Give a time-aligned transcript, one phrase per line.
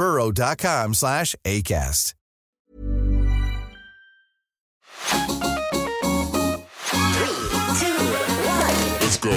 [0.00, 2.14] burrow.com slash ACAST.
[9.00, 9.34] Let's go.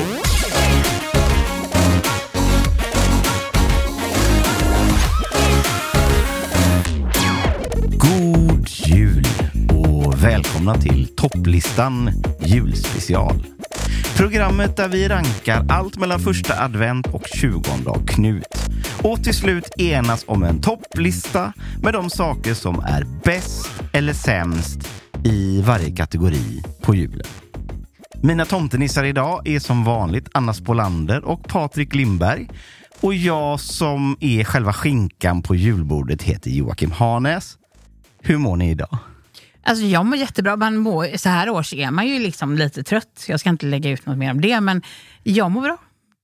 [7.97, 9.27] God jul
[9.69, 13.52] och välkomna till topplistan julspecial.
[14.17, 18.69] Programmet där vi rankar allt mellan första advent och 20 av Knut.
[19.03, 24.91] Och till slut enas om en topplista med de saker som är bäst eller sämst
[25.23, 27.25] i varje kategori på julen.
[28.21, 32.49] Mina tomtenissar idag är som vanligt Anna Spolander och Patrik Lindberg.
[33.01, 37.57] Och jag som är själva skinkan på julbordet heter Joakim Hanes.
[38.21, 38.97] Hur mår ni idag?
[39.63, 40.55] Alltså jag mår jättebra.
[40.55, 43.25] Man mår, så här års är man ju liksom lite trött.
[43.27, 44.81] Jag ska inte lägga ut något mer om det, men
[45.23, 45.77] jag mår bra.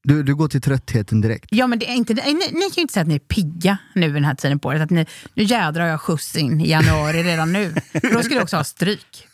[0.04, 1.46] Du, du går till tröttheten direkt.
[1.50, 3.78] Ja, men det är inte, ni, ni kan ju inte säga att ni är pigga
[3.96, 4.82] nu den här tiden på året.
[4.82, 7.74] Att ni, nu jädrar jag skjuts in i januari redan nu.
[7.92, 9.28] För då skulle jag också ha stryk.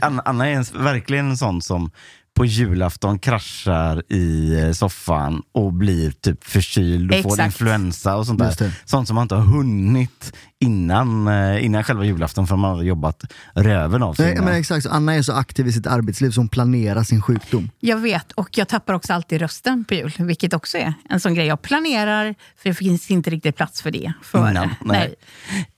[0.00, 1.90] Anna, Anna är en, verkligen en sån som
[2.34, 7.46] på julafton kraschar i eh, soffan och blir typ förkyld och får Exakt.
[7.46, 8.72] influensa och sånt där.
[8.84, 13.24] Sånt som man inte har hunnit innan, eh, innan själva julafton för man har jobbat
[13.54, 14.34] röven av sig.
[14.34, 17.70] Nej, men exakt, så Anna är så aktiv i sitt arbetsliv som planerar sin sjukdom.
[17.80, 20.12] Jag vet, och jag tappar också alltid rösten på jul.
[20.18, 23.90] Vilket också är en sån grej jag planerar, för det finns inte riktigt plats för
[23.90, 24.12] det.
[24.22, 25.14] För, Innan, nej.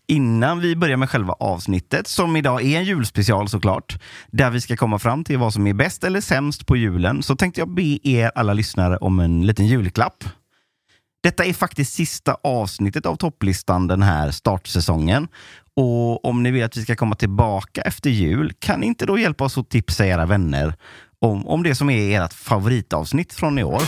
[0.08, 4.76] Innan vi börjar med själva avsnittet, som idag är en julspecial såklart, där vi ska
[4.76, 7.98] komma fram till vad som är bäst eller sämst på julen, så tänkte jag be
[8.02, 10.24] er alla lyssnare om en liten julklapp.
[11.22, 15.28] Detta är faktiskt sista avsnittet av topplistan den här startsäsongen.
[15.76, 19.18] Och om ni vill att vi ska komma tillbaka efter jul, kan ni inte då
[19.18, 20.74] hjälpa oss att tipsa era vänner
[21.18, 23.82] om, om det som är ert favoritavsnitt från i år?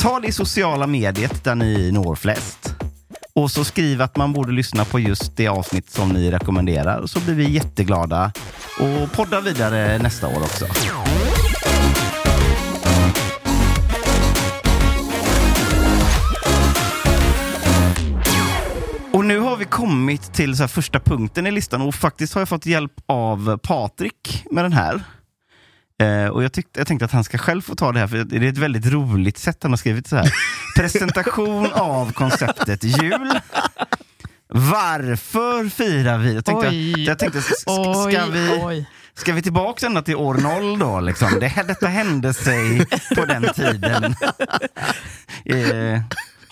[0.00, 2.71] Ta det i sociala mediet där ni når flest.
[3.34, 7.20] Och så skriv att man borde lyssna på just det avsnitt som ni rekommenderar så
[7.20, 8.32] blir vi jätteglada
[8.80, 10.66] och poddar vidare nästa år också.
[19.12, 22.40] Och nu har vi kommit till så här första punkten i listan och faktiskt har
[22.40, 25.02] jag fått hjälp av Patrik med den här.
[25.98, 28.24] Eh, och jag, tyckte, jag tänkte att han ska själv få ta det här, för
[28.24, 30.32] det är ett väldigt roligt sätt han har skrivit så här.
[30.76, 33.30] Presentation av konceptet jul.
[34.48, 36.34] Varför firar vi?
[36.34, 37.04] Jag tänkte, Oj.
[37.04, 38.86] jag tänkte s- s- ska, vi, oj.
[39.14, 41.00] ska vi tillbaka ända till år noll då?
[41.00, 41.28] Liksom?
[41.40, 42.86] Det, detta hände sig
[43.16, 44.14] på den tiden.
[45.44, 46.00] Eh,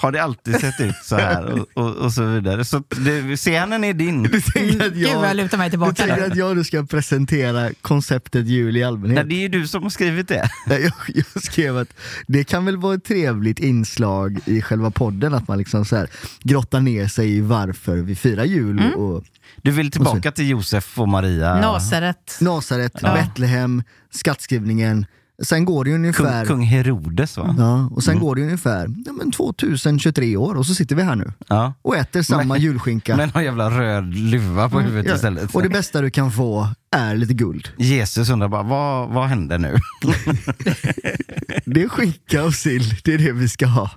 [0.00, 1.44] har det alltid sett ut så här?
[1.44, 2.64] Och, och, och så vidare.
[2.64, 4.22] Så det, scenen är din.
[4.22, 6.26] Du tänker att Gud vad jag lutar mig du tillbaka tänker nu.
[6.26, 9.28] att jag nu ska presentera konceptet jul i Nej, allmänhet.
[9.28, 10.50] det är ju du som har skrivit det.
[10.66, 10.92] Jag,
[11.34, 11.88] jag skrev att
[12.26, 16.08] det kan väl vara ett trevligt inslag i själva podden att man liksom så här
[16.42, 18.92] grottar ner sig i varför vi firar jul Mm.
[18.94, 19.24] och
[19.62, 21.60] Du vill tillbaka till Josef och Maria.
[21.60, 22.38] Nasaret.
[22.40, 25.06] Nasaret, Betlehem, skattskrivningen.
[25.42, 27.54] Sen går det ungefär Kung, kung Herodes va?
[27.58, 31.16] Ja, och sen går det ungefär ja, men 2023 år och så sitter vi här
[31.16, 31.74] nu Ja.
[31.82, 33.16] och äter samma Men- julskinka.
[33.16, 35.54] Men har jävla röd luva på huvudet Ja, istället.
[35.54, 37.68] Och det bästa du kan få är lite guld.
[37.78, 39.76] Jesus undrar bara, vad, vad hände nu?
[41.64, 43.90] Det är skinka och sill, det är det vi ska ha.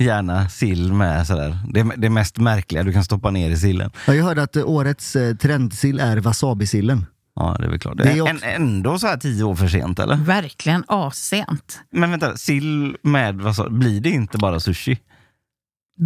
[0.00, 1.58] Gärna sill med sådär.
[1.74, 3.90] Det, det mest märkliga du kan stoppa ner i sillen.
[4.06, 7.06] Ja, Jag hörde att årets eh, trendsill är wasabisillen.
[7.36, 7.96] Ja, det är väl klart.
[7.96, 10.16] Det är en, också- ändå så här tio år för sent eller?
[10.16, 11.80] Verkligen assent.
[11.90, 14.98] Men vänta, sill med vad sa blir det inte bara sushi?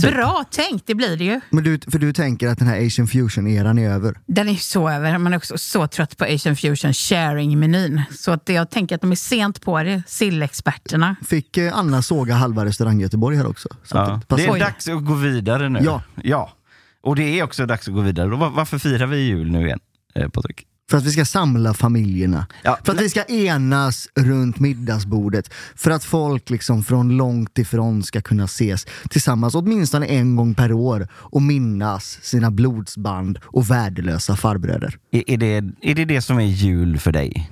[0.03, 0.15] Typ.
[0.15, 1.41] Bra tänkt, det blir det ju.
[1.51, 4.21] Men du, för du tänker att den här asian fusion-eran är över?
[4.27, 5.19] Den är ju så över.
[5.19, 8.03] Man är också så trött på Asian Fusion sharing-menyn.
[8.11, 11.17] Så att jag tänker att de är sent på det, sillexperterna.
[11.27, 13.69] Fick eh, Anna såga halva restaurang Göteborg här också.
[13.91, 14.21] Ja.
[14.29, 14.61] Det är Oj.
[14.61, 15.81] dags att gå vidare nu.
[15.83, 16.03] Ja.
[16.23, 16.53] ja.
[17.01, 18.29] Och det är också dags att gå vidare.
[18.29, 19.81] Var, varför firar vi jul nu igen,
[20.15, 20.67] eh, Patrik?
[20.91, 22.47] För att vi ska samla familjerna.
[22.63, 25.51] Ja, för att vi ska enas runt middagsbordet.
[25.77, 30.73] För att folk liksom från långt ifrån ska kunna ses tillsammans åtminstone en gång per
[30.73, 34.99] år och minnas sina blodsband och värdelösa farbröder.
[35.11, 37.51] Är, är, det, är det det som är jul för dig?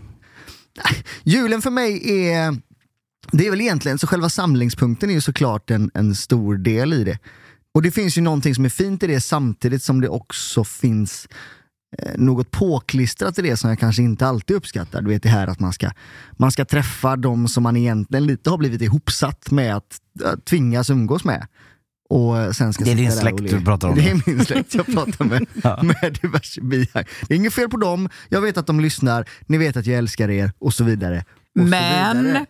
[1.24, 2.56] Julen för mig är
[3.32, 7.04] det är väl egentligen, så själva samlingspunkten är ju såklart en, en stor del i
[7.04, 7.18] det.
[7.74, 11.28] Och det finns ju någonting som är fint i det samtidigt som det också finns
[12.16, 15.02] något påklistrat i det som jag kanske inte alltid uppskattar.
[15.02, 15.90] Du vet det här att man ska,
[16.32, 20.00] man ska träffa de som man egentligen lite har blivit ihopsatt med att
[20.44, 21.46] tvingas umgås med.
[22.08, 24.86] Och sen ska Det är din släkt du pratar om Det är min släkt jag
[24.86, 25.46] pratar med,
[25.82, 27.04] med diverse bihang.
[27.28, 29.98] Det är inget fel på dem, jag vet att de lyssnar, ni vet att jag
[29.98, 31.18] älskar er och så vidare.
[31.18, 32.46] Och så Men vidare.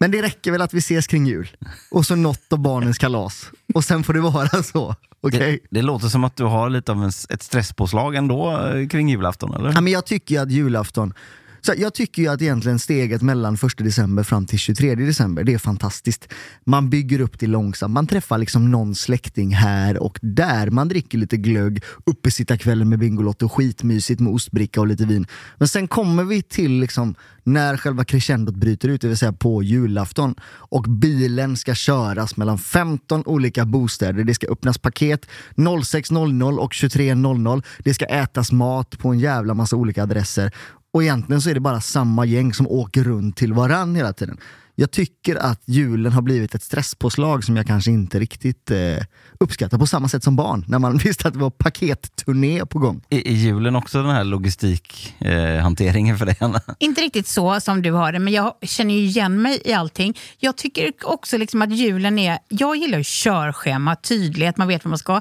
[0.00, 1.56] Men det räcker väl att vi ses kring jul?
[1.90, 3.50] Och så något av barnens kalas.
[3.74, 4.96] Och sen får det vara så.
[5.20, 5.38] Okej?
[5.62, 9.08] Det, det låter som att du har lite av en, ett stresspåslag ändå eh, kring
[9.08, 9.72] julafton, eller?
[9.74, 11.14] Ja, men jag tycker ju att julafton
[11.60, 15.54] så jag tycker ju att egentligen steget mellan 1 december fram till 23 december, det
[15.54, 16.28] är fantastiskt.
[16.64, 21.18] Man bygger upp det långsamt, man träffar liksom någon släkting här och där, man dricker
[21.18, 25.26] lite glögg, uppesittarkvällen med Bingolotto, skitmysigt med ostbricka och lite vin.
[25.56, 27.14] Men sen kommer vi till liksom
[27.48, 32.58] när själva crescendot bryter ut, det vill säga på julafton och bilen ska köras mellan
[32.58, 34.24] 15 olika bostäder.
[34.24, 35.26] Det ska öppnas paket
[35.56, 37.62] 06.00 och 23.00.
[37.78, 40.52] Det ska ätas mat på en jävla massa olika adresser
[40.92, 44.38] och egentligen så är det bara samma gäng som åker runt till varann hela tiden.
[44.80, 48.96] Jag tycker att julen har blivit ett stresspåslag som jag kanske inte riktigt eh,
[49.40, 50.64] uppskattar på samma sätt som barn.
[50.68, 53.02] När man visste att det var paketturné på gång.
[53.10, 56.60] Är, är julen också den här logistikhanteringen eh, för dig, Anna?
[56.78, 60.18] Inte riktigt så som du har det, men jag känner ju igen mig i allting.
[60.38, 62.38] Jag tycker också liksom att julen är...
[62.48, 65.20] Jag gillar ju körschema, tydlighet, man vet vad man ska.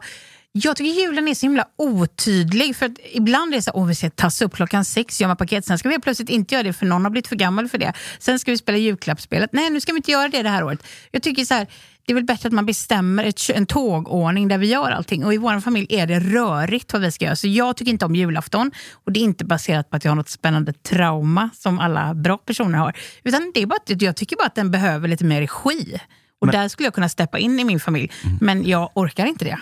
[0.52, 2.76] Jag tycker julen är så himla otydlig.
[2.76, 5.66] För att ibland är det så att vi ska tassa upp klockan sex, göra paket.
[5.66, 7.94] Sen ska vi plötsligt inte göra det för någon har blivit för gammal för det.
[8.20, 9.50] Sen ska vi spela julklappsspelet.
[9.54, 10.88] Nej, nu ska vi inte göra det det här året.
[11.12, 11.68] Jag tycker så här,
[12.06, 15.26] det är väl bättre att man bestämmer ett, en tågordning där vi gör allting.
[15.26, 17.36] Och i vår familj är det rörigt vad vi ska göra.
[17.36, 18.72] Så jag tycker inte om julafton.
[18.94, 22.38] Och det är inte baserat på att jag har något spännande trauma som alla bra
[22.38, 22.98] personer har.
[23.24, 26.00] Utan det är bara att jag tycker bara att den behöver lite mer regi.
[26.42, 28.12] Och där skulle jag kunna steppa in i min familj.
[28.42, 29.60] Men jag orkar inte det.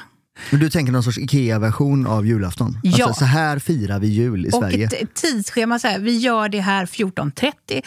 [0.52, 2.80] Du tänker någon sorts IKEA-version av julafton?
[2.84, 3.06] Ja.
[3.06, 4.86] Alltså, så här firar vi jul i Och Sverige.
[4.86, 7.82] ett ett tidsschema, så här, vi gör det här 14.30,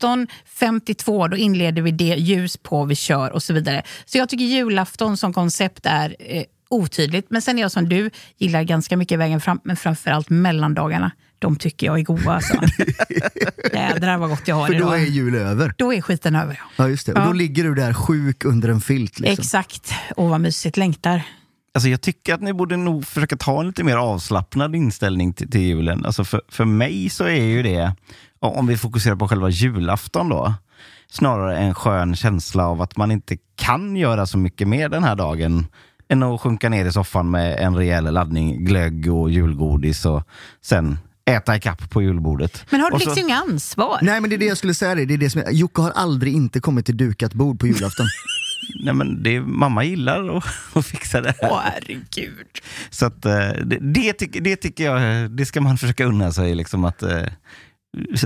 [0.00, 3.82] 17.52 då inleder vi det, ljus på, vi kör och så vidare.
[4.06, 7.26] Så jag tycker julafton som koncept är eh, otydligt.
[7.30, 11.10] Men sen är jag som du, gillar ganska mycket vägen fram, men framförallt mellandagarna.
[11.38, 12.54] De tycker jag är goda alltså.
[13.72, 15.02] Jädrar vad gott jag har För då idag.
[15.02, 15.74] är jul över.
[15.78, 16.54] Då är skiten över.
[16.54, 16.84] Ja.
[16.84, 17.12] Ja, just det.
[17.12, 17.24] Och Ja.
[17.24, 19.18] då ligger du där sjuk under en filt.
[19.20, 19.32] Liksom.
[19.42, 19.92] Exakt.
[20.16, 21.22] Och vad mysigt, längtar.
[21.76, 25.50] Alltså jag tycker att ni borde nog försöka ta en lite mer avslappnad inställning till,
[25.50, 26.04] till julen.
[26.06, 27.92] Alltså för, för mig så är ju det,
[28.40, 30.54] om vi fokuserar på själva julafton då,
[31.10, 35.16] snarare en skön känsla av att man inte kan göra så mycket mer den här
[35.16, 35.66] dagen
[36.08, 40.22] än att sjunka ner i soffan med en rejäl laddning glögg och julgodis och
[40.62, 40.98] sen
[41.30, 42.64] äta ikapp på julbordet.
[42.70, 43.98] Men har du Och så- liksom inga ansvar?
[44.02, 45.04] Nej men det är det jag skulle säga, det.
[45.04, 48.06] det är det som Jocke har aldrig inte kommit till dukat bord på julafton.
[48.74, 50.44] Nej, men det, mamma gillar att,
[50.76, 51.50] att fixa det här.
[51.50, 52.46] Åh herregud.
[52.90, 53.32] Så att, eh,
[53.64, 56.54] det, det, tycker, det tycker jag, eh, det ska man försöka unna sig.
[56.54, 57.22] Liksom att eh,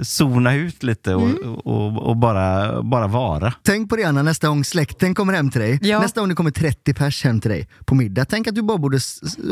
[0.02, 1.54] zona ut lite och, Mm.
[1.54, 3.54] och, och bara, bara vara.
[3.62, 6.00] Tänk på det Anna, nästa gång släkten kommer hem till dig, Ja.
[6.00, 8.78] nästa gång det kommer 30 pers hem till dig på middag, tänk att du bara
[8.78, 8.98] borde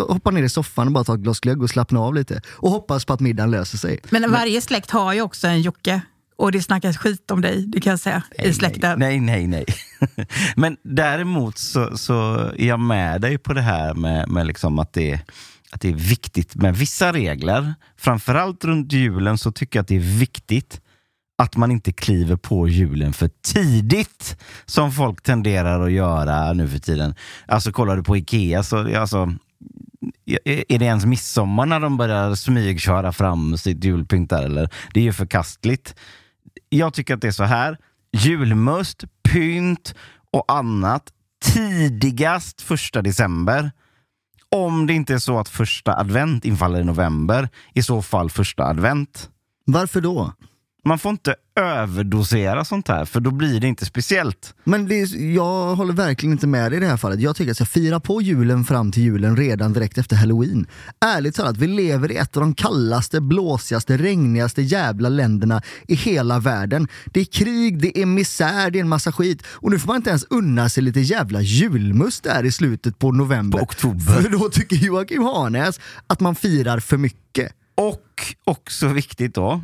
[0.09, 2.43] hoppa ner i soffan och bara ta ett glas glögg och slappna av lite.
[2.49, 4.01] Och hoppas på att middagen löser sig.
[4.11, 6.01] Men varje släkt har ju också en Jocke.
[6.39, 8.99] Och det snackas skit om dig, det kan jag säga, i släkten.
[8.99, 9.65] Nej, nej, nej.
[10.57, 14.93] Men däremot så, så är jag med dig på det här med, med liksom att,
[14.93, 15.21] det,
[15.71, 17.75] att det är viktigt med vissa regler.
[17.97, 20.81] Framförallt runt julen så tycker jag att det är viktigt
[21.43, 26.79] att man inte kliver på julen för tidigt som folk tenderar att göra nu för
[26.79, 27.15] tiden.
[27.47, 29.35] Alltså kollar du på Ikea så alltså,
[30.45, 34.71] är det ens midsommar när de börjar smygköra fram sitt julpynt där eller?
[34.95, 35.95] Det är ju förkastligt.
[36.69, 37.79] Jag tycker att det är så här.
[38.13, 39.95] Julmust, pynt
[40.33, 41.13] och annat
[41.45, 43.71] tidigast första december.
[44.51, 48.65] Om det inte är så att första advent infaller i november, i så fall första
[48.65, 49.31] advent.
[49.65, 50.33] Varför då?
[50.85, 54.55] Man får inte överdosera sånt här, för då blir det inte speciellt.
[54.65, 57.21] Men det är, jag håller verkligen inte med dig i det här fallet.
[57.21, 60.67] Jag tycker att jag fira på julen fram till julen redan direkt efter halloween.
[61.05, 66.39] Ärligt talat, vi lever i ett av de kallaste, blåsigaste, regnigaste jävla länderna i hela
[66.39, 66.89] världen.
[67.07, 69.43] Det är krig, det är misär, det är en massa skit.
[69.47, 73.13] Och nu får man inte ens unna sig lite jävla julmust där i slutet på
[73.13, 73.59] november.
[73.59, 74.23] På oktober.
[74.23, 77.53] För då tycker Joakim Harnäs att man firar för mycket.
[77.75, 79.63] Och också viktigt då,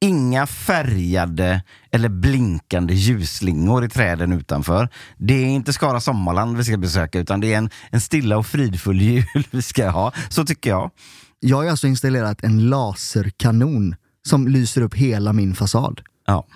[0.00, 4.88] inga färgade eller blinkande ljusslingor i träden utanför.
[5.16, 8.46] Det är inte Skara Sommarland vi ska besöka, utan det är en, en stilla och
[8.46, 10.12] fridfull jul vi ska ha.
[10.28, 10.90] Så tycker jag.
[11.40, 13.96] Jag har alltså installerat en laserkanon
[14.28, 16.00] som lyser upp hela min fasad.
[16.26, 16.46] Ja.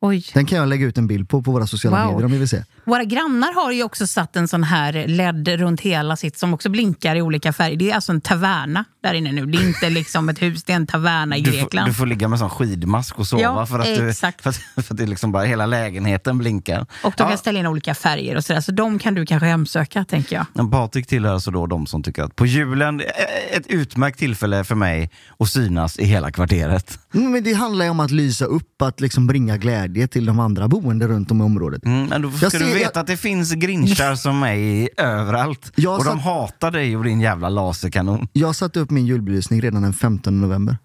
[0.00, 0.24] Oj.
[0.34, 2.06] Den kan jag lägga ut en bild på på våra sociala Wow.
[2.12, 2.62] medier om ni vill se.
[2.84, 6.68] Våra grannar har ju också satt en sån här LED runt hela sitt som också
[6.68, 7.76] blinkar i olika färger.
[7.76, 9.46] Det är alltså en taverna där inne nu.
[9.46, 11.88] Det är inte liksom ett hus, det är en taverna i Du, får, Grekland.
[11.90, 14.80] du får ligga med sån skidmask och sova Ja, för, att du, för, att, för
[14.80, 16.80] att det är liksom bara hela lägenheten blinkar.
[17.04, 17.28] Och de Ja.
[17.28, 18.60] kan ställa in olika färger och sådär.
[18.60, 20.46] Så de kan du kanske hemsöka, tänker jag.
[20.52, 24.64] Men Patrik tillhör alltså då de som tycker att på julen, eh, ett utmärkt tillfälle
[24.64, 26.98] för mig att synas i hela kvarteret.
[27.16, 30.40] Mm, Men det handlar ju om att lysa upp, att liksom bringa glädje till de
[30.40, 31.84] andra boende runt om i området.
[31.84, 34.88] Mm, men då ska Jag du ser- veta jag- att det finns grinchar som mig
[34.96, 35.72] överallt.
[35.76, 38.28] Jag och de satt- hatar dig och din jävla laserkanon.
[38.32, 40.78] Jag satte upp min julbelysning redan den 15 november.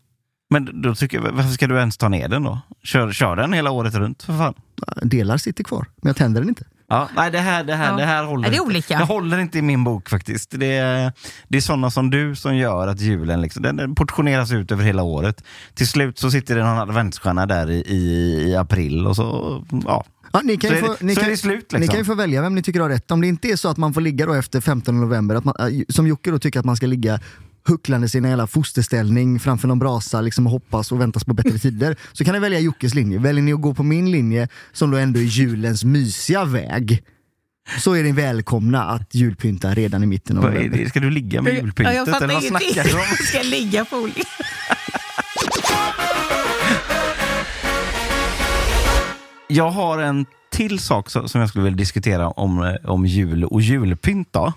[0.49, 2.59] Men då tycker jag, varför ska du ens ta ner den då?
[2.83, 4.53] Kör, kör den hela året runt för fan.
[5.01, 6.65] Delar sitter kvar, men jag tänder den inte.
[6.91, 7.97] Ja, nej, det här, det här, Ja.
[7.97, 8.65] det här håller Är det inte.
[8.67, 8.97] olika?
[8.97, 10.53] Det håller inte i min bok faktiskt.
[10.59, 11.11] Det är,
[11.47, 15.03] det är sådana som du som gör att julen liksom, den, portioneras ut över hela
[15.03, 15.43] året.
[15.73, 18.01] Till slut så sitter det någon adventsstjärna där i, i,
[18.49, 20.03] i april och så, ja.
[20.33, 21.91] Ja, ni kan Så ju få, det- ni kan, det slut, Ni liksom.
[21.93, 23.11] kan ju få välja vem ni tycker har rätt.
[23.11, 25.55] Om det inte är så att man får ligga då efter 15 november, att man,
[25.89, 27.19] som Jocke då tycker att man ska ligga
[27.63, 31.95] hucklande en jävla fosterställning framför någon brasa liksom, och hoppas och väntas på bättre tider.
[32.13, 33.19] Så kan ni välja Jockes linje.
[33.19, 37.03] Väljer ni att gå på min linje, som då ändå är julens mysiga väg,
[37.79, 40.77] så är ni välkomna att julpynta redan i mitten av november.
[40.77, 40.89] det?
[40.89, 42.83] Ska du ligga med julpyntet jag fattar eller vad ingenting.
[42.83, 43.25] du om?
[43.27, 44.21] Ska jag ligga på olika...
[49.47, 53.61] Jag har en till sak som jag skulle vilja diskutera om, eh, om jul och
[53.61, 54.27] julpynt.
[54.31, 54.53] Då.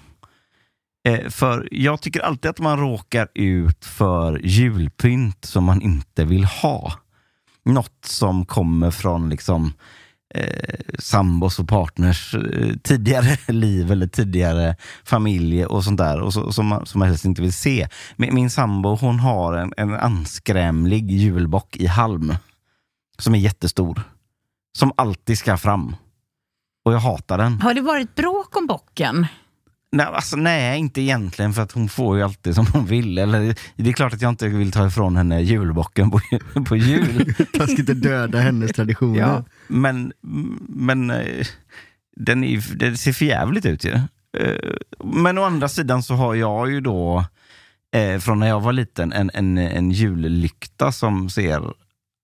[1.09, 6.45] Eh, för jag tycker alltid att man råkar ut för julpynt som man inte vill
[6.45, 6.93] ha.
[7.65, 9.73] Något som kommer från liksom
[10.35, 16.53] eh, sambos och partners eh, tidigare liv eller tidigare familj och sånt där och så,
[16.53, 17.89] som, man, som man helst inte vill se.
[18.17, 22.35] Min, min sambo hon har en, en anskrämlig julbock i halm
[23.19, 24.03] som är jättestor.
[24.79, 25.97] Som alltid ska fram.
[26.85, 27.61] Och jag hatar den.
[27.61, 29.27] Har det varit bråk om bocken?
[29.95, 33.19] Nej, alltså, nej, inte egentligen för att hon får ju alltid som hon vill.
[33.19, 36.21] Eller, det är klart att jag inte vill ta ifrån henne julbocken på,
[36.69, 37.35] på jul.
[37.53, 39.45] Taskigt att döda hennes traditioner.
[39.69, 40.13] Men,
[40.69, 41.47] men eh,
[42.17, 43.93] den, är, den ser för jävligt ut ju.
[44.39, 44.73] Eh,
[45.05, 47.25] Men å andra sidan så har jag ju då
[47.97, 51.63] eh, från när jag var liten en, en, en jullykta som ser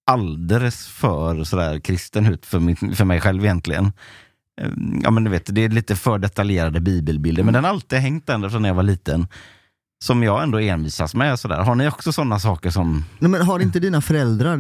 [0.07, 3.93] alldeles för sådär kristen ut för, min, för mig själv egentligen.
[4.61, 4.69] Eh,
[5.03, 8.29] Ja men du vet, det är lite för detaljerade bibelbilder, men den har alltid hängt
[8.29, 9.27] ända från när jag var liten.
[10.05, 11.39] Som jag ändå envisas med.
[11.39, 11.59] Sådär.
[11.59, 13.05] Har ni också sådana saker som...
[13.19, 14.59] Nej, men har inte dina föräldrar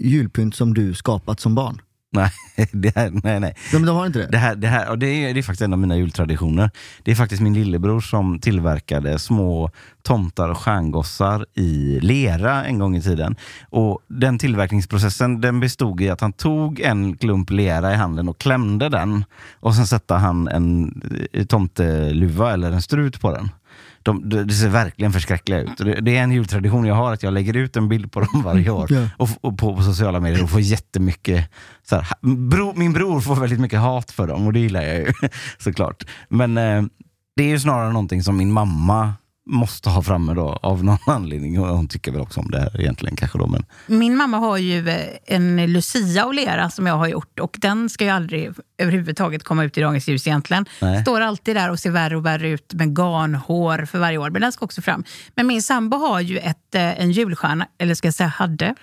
[0.00, 1.80] julpynt som du skapat som barn?
[2.14, 2.30] Nej,
[2.72, 3.54] det här, nej, nej.
[3.72, 4.26] De, de har inte det?
[4.26, 6.70] Det, här, det, här, och det, är, det är faktiskt en av mina jultraditioner.
[7.02, 9.70] Det är faktiskt min lillebror som tillverkade små
[10.02, 13.36] tomtar och stjärngossar i lera en gång i tiden.
[13.70, 18.38] Och Den tillverkningsprocessen den bestod i att han tog en klump lera i handen och
[18.38, 19.24] klämde den.
[19.60, 21.02] Och sen satte han en
[21.32, 23.48] eh, tomteluva eller en strut på den.
[24.04, 25.76] De, det det ser verkligen förskräckliga ut.
[25.78, 28.42] Det, det är en jultradition jag har, att jag lägger ut en bild på dem
[28.44, 28.88] varje år.
[29.16, 31.50] Och, och på, på sociala medier och får jättemycket...
[31.88, 32.06] Så här,
[32.48, 35.12] bro, min bror får väldigt mycket hat för dem och det gillar jag ju
[35.58, 36.04] såklart.
[36.28, 36.82] Men eh,
[37.36, 39.14] det är ju snarare någonting som min mamma
[39.46, 41.60] måste ha framme då av någon anledning.
[41.60, 43.46] Och hon tycker väl också om det här egentligen kanske då.
[43.46, 47.56] Men Min mamma har ju eh, en Lucia och lera som jag har gjort och
[47.60, 50.66] den ska ju aldrig överhuvudtaget komma ut i dagens ljus egentligen.
[50.80, 51.02] Nej.
[51.02, 54.42] Står alltid där och ser värre och värre ut med garnhår för varje år, men
[54.42, 55.04] den ska också fram.
[55.34, 58.74] Men min sambo har ju ett, eh, en julstjärna, eller ska jag säga hade,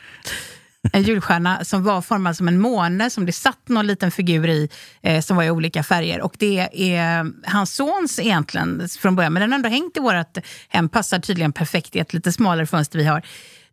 [0.94, 4.70] en julstjärna som var formad som en måne som det satt någon liten figur i
[5.02, 6.22] eh, som var i olika färger.
[6.22, 10.38] Och det är hans sons egentligen från början, men den har ändå hängt i vårt
[10.70, 10.90] hem.
[10.90, 13.24] Passar tydligen perfekt i ett lite smalare fönster vi har.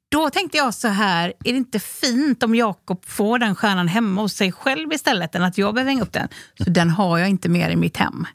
[0.09, 4.21] Då tänkte jag så här, är det inte fint om Jakob får den stjärnan hemma
[4.21, 6.29] hos sig själv istället än att jag behöver hänga upp den?
[6.59, 8.27] Så den har jag inte mer i mitt hem.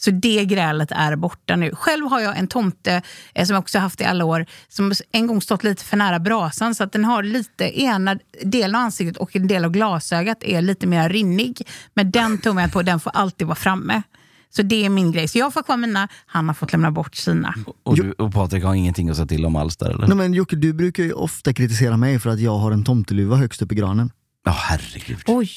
[0.00, 1.74] Så det grälet är borta nu.
[1.74, 3.02] Själv har jag en tomte
[3.34, 6.18] eh, som jag också haft i alla år som en gång stått lite för nära
[6.18, 10.44] brasan så att den har lite, ena delen av ansiktet och en del av glasögat
[10.44, 11.68] är lite mer rinnig.
[11.94, 14.02] Men den tummar jag på, den får alltid vara framme.
[14.50, 15.28] Så det är min grej.
[15.28, 17.54] Så jag får kvar mina, han har fått lämna bort sina.
[17.82, 20.06] Och, du, och Patrik har ingenting att säga till om alls där eller?
[20.06, 23.36] Nej, men Jocke, du brukar ju ofta kritisera mig för att jag har en tomteluva
[23.36, 24.10] högst upp i granen.
[24.44, 25.18] Ja, herregud.
[25.26, 25.50] Oj!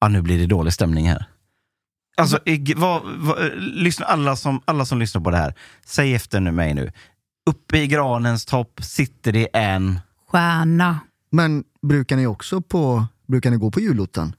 [0.00, 1.26] Ja, nu blir det dålig stämning här.
[2.16, 2.38] Alltså,
[2.76, 5.54] vad, vad, lyssna, alla, som, alla som lyssnar på det här,
[5.84, 6.92] säg efter nu mig nu.
[7.50, 10.00] Uppe i granens topp sitter det en...
[10.28, 11.00] Stjärna.
[11.30, 14.34] Men brukar ni också på, brukar ni gå på julottan?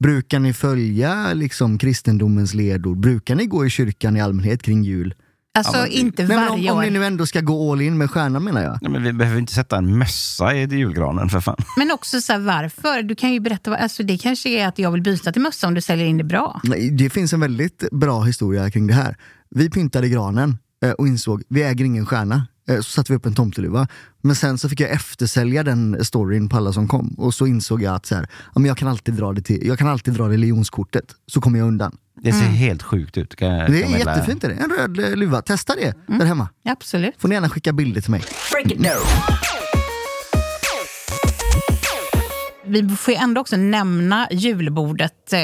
[0.00, 3.00] Brukar ni följa liksom kristendomens ledord?
[3.00, 5.14] Brukar ni gå i kyrkan i allmänhet kring jul?
[5.58, 6.82] Alltså Ja, inte Nej, men varje om, om år.
[6.82, 8.78] ni nu ändå ska gå all in med stjärnan menar jag.
[8.82, 11.56] Nej, men vi behöver inte sätta en mössa i julgranen för fan.
[11.76, 13.02] Men också så här, varför?
[13.02, 13.70] Du kan ju berätta.
[13.70, 16.18] Vad, alltså, det kanske är att jag vill byta till mössa om du säljer in
[16.18, 16.60] det bra.
[16.64, 19.16] Nej, Det finns en väldigt bra historia kring det här.
[19.50, 22.46] Vi pyntade granen eh, och insåg vi äger ingen stjärna.
[22.68, 23.88] Eh, Så satte vi upp en tomteluva.
[24.22, 27.08] Men sen så fick jag eftersälja den storyn på alla som kom.
[27.18, 29.66] Och så insåg jag att så här, ja, men jag, kan alltid dra det till,
[29.66, 31.96] jag kan alltid dra religionskortet, så kommer jag undan.
[32.22, 33.36] Det ser helt sjukt ut.
[33.36, 33.72] Kan, jag- Mm.
[33.72, 34.14] Det kan är meddela.
[34.16, 34.54] jättefint är det.
[34.54, 35.42] En röd luva.
[35.42, 36.18] Testa det Mm.
[36.18, 36.48] där hemma.
[36.64, 37.14] Absolut.
[37.18, 38.22] Får ni gärna skicka bilder till mig.
[42.68, 45.38] Vi får ju ändå också nämna julbordet, eh,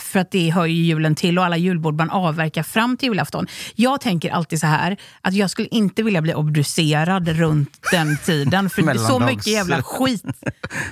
[0.00, 3.46] för att det hör ju julen till och alla julbord man avverkar fram till julafton.
[3.74, 8.70] Jag tänker alltid så här, att jag skulle inte vilja bli obducerad runt den tiden.
[8.70, 10.24] För det är så mycket jävla skit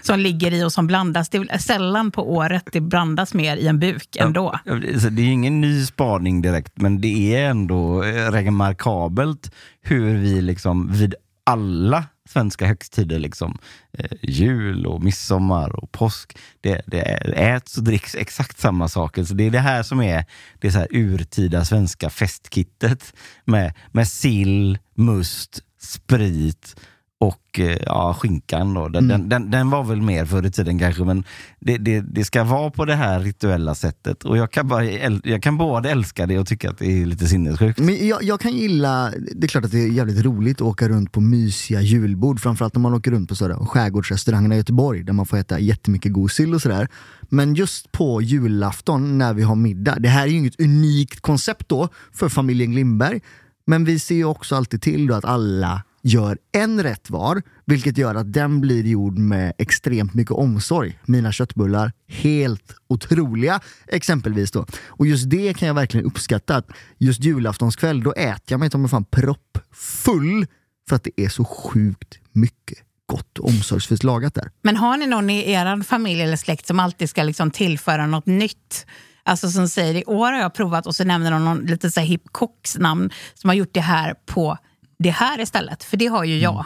[0.02, 1.28] som ligger i och som blandas.
[1.28, 4.58] Det är sällan på året det blandas mer i en buk ändå.
[4.64, 10.42] Ja, det- är ingen ny spaning direkt, men det är ändå eh, remarkabelt hur vi
[10.42, 13.58] liksom vid alla svenska högtider, liksom,
[13.98, 17.00] eh, jul och midsommar och påsk, det, det
[17.36, 19.24] äts och dricks exakt samma saker.
[19.24, 20.24] Så det är det här som är
[20.60, 26.76] det så här urtida svenska festkittet med, med sill, must, sprit
[27.22, 28.74] och eh, ja, skinkan.
[28.74, 28.88] Då.
[28.88, 31.24] Den, den, den, den var väl mer förr i tiden kanske, men
[31.60, 34.24] det, det, det ska vara på det här rituella sättet.
[34.24, 34.84] Och jag kan, bara,
[35.24, 37.78] jag kan både älska det och tycka att det är lite sinnessjukt.
[37.78, 40.88] Men jag, jag kan gilla, det är klart att det är jävligt roligt att åka
[40.88, 45.12] runt på mysiga julbord, framförallt när man åker runt på sådär, skärgårdsrestaurangerna i Göteborg där
[45.12, 46.88] man får äta jättemycket god sill och sådär.
[47.28, 51.68] Men just på julafton när vi har middag, det här är ju inget unikt koncept
[51.68, 53.20] då för familjen Glimberg,
[53.66, 57.98] men vi ser ju också alltid till då att alla gör en rätt var, vilket
[57.98, 60.98] gör att den blir gjord med extremt mycket omsorg.
[61.06, 64.66] Mina köttbullar, helt otroliga exempelvis då.
[64.86, 68.88] Och just det kan jag verkligen uppskatta, att just julaftonskväll, då äter jag mig ta
[68.88, 70.46] fan proppfull
[70.88, 74.50] för att det är så sjukt mycket gott och omsorgsfullt lagat där.
[74.62, 78.26] Men har ni någon i er familj eller släkt som alltid ska liksom tillföra något
[78.26, 78.86] nytt?
[79.24, 82.00] Alltså som säger i år har jag provat och så nämner de någon lite så
[82.00, 84.58] här hipp kocksnamn som har gjort det här på
[85.02, 85.84] det här istället.
[85.84, 86.64] För det har ju jag.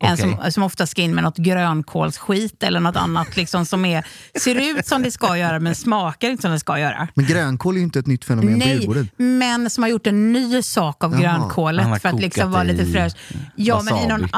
[0.00, 0.36] En Okej.
[0.42, 4.06] som, som ofta ska in med något grönkålsskit eller något annat liksom, som är,
[4.40, 7.08] ser ut som det ska göra men smakar inte som det ska göra.
[7.14, 9.06] Men grönkål är ju inte ett nytt fenomen på Nej, julbordet.
[9.16, 12.86] men som har gjort en ny sak av Jaha, grönkålet för att liksom vara lite
[12.86, 13.12] fräsch.
[13.56, 14.30] Ja, men i någon wasabi.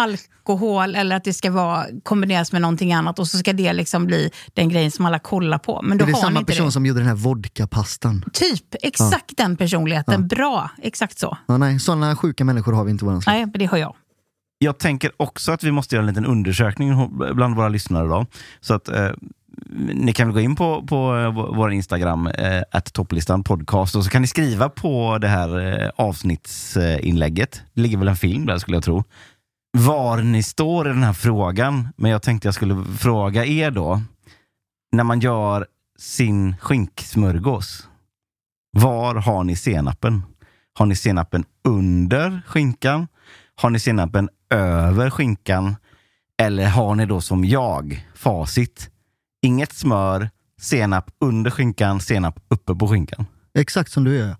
[0.44, 4.07] alkohol eller att det ska vara kombineras med någonting annat och så ska det liksom
[4.07, 5.81] bli den grejen som alla kollar på.
[5.83, 6.73] Men då Är det har samma inte person det.
[6.73, 8.25] som gjorde den här vodkapastan?
[8.33, 10.29] Typ, exakt den personligheten.
[10.29, 11.38] Bra, exakt så.
[11.46, 13.35] Ja, nej, sådana sjuka människor har vi inte i våran släkt.
[13.35, 13.94] Nej, men det har jag.
[14.62, 18.09] Jag tänker också att vi måste göra en liten undersökning bland våra lyssnare.
[18.09, 18.27] Då.
[18.61, 19.11] Så att, eh,
[19.94, 24.11] ni kan gå in på, på eh, vår Instagram, eh, att topplistan podcast, och så
[24.11, 27.62] kan ni skriva på det här eh, avsnittsinlägget.
[27.75, 29.05] Det ligger väl en film där skulle jag tro.
[29.79, 31.88] Var ni står i den här frågan.
[31.96, 34.03] Men jag tänkte jag skulle fråga er då.
[34.92, 35.66] När man gör
[35.99, 37.88] sin skinksmörgås,
[38.73, 40.23] var har ni senapen?
[40.79, 43.09] Har ni senapen under skinkan?
[43.61, 45.77] Har ni senapen över skinkan?
[46.42, 48.90] Eller har ni då som jag facit?
[49.42, 53.27] Inget smör, senap under skinkan, senap uppe på skinkan.
[53.55, 54.37] Exakt som du gör.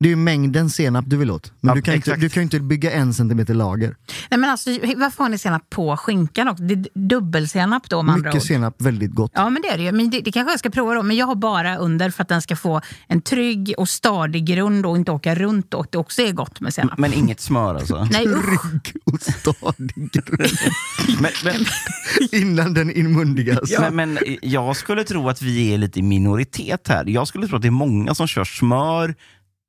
[0.00, 1.52] Det är ju mängden senap du vill åt.
[1.60, 3.96] Men Ja, du, kan inte, du kan ju inte bygga en centimeter lager.
[4.30, 6.62] Nej, men alltså, varför har ni senap på skinkan också?
[6.64, 8.46] Det är dubbelsenap då med andra Mycket ord.
[8.48, 9.30] senap, väldigt gott.
[9.34, 9.92] Ja, men det är det ju.
[9.92, 11.02] Men det, det kanske jag ska prova då.
[11.02, 14.86] Men jag har bara under för att den ska få en trygg och stadig grund
[14.86, 16.98] och inte åka runt och det också är gott med senap.
[16.98, 18.08] Men inget smör alltså.
[18.12, 18.24] Nej.
[18.24, 20.50] Trygg och stadig grund.
[21.20, 21.64] Men, men,
[22.42, 23.70] Innan den inmundigas.
[23.80, 27.04] men, men jag skulle tro att vi är lite i minoritet här.
[27.08, 29.14] Jag skulle tro att det är många som kör smör,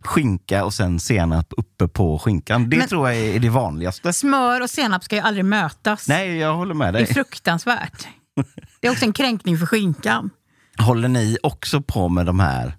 [0.03, 2.69] skinka och sen senap uppe på skinkan.
[2.69, 4.13] Det Men- tror jag är det vanligaste.
[4.13, 6.07] Smör och senap ska ju aldrig mötas.
[6.07, 7.13] Nej, jag håller med Det är dig.
[7.13, 8.07] fruktansvärt.
[8.81, 10.29] Det är också en kränkning för skinkan.
[10.77, 12.73] Håller ni också på med de här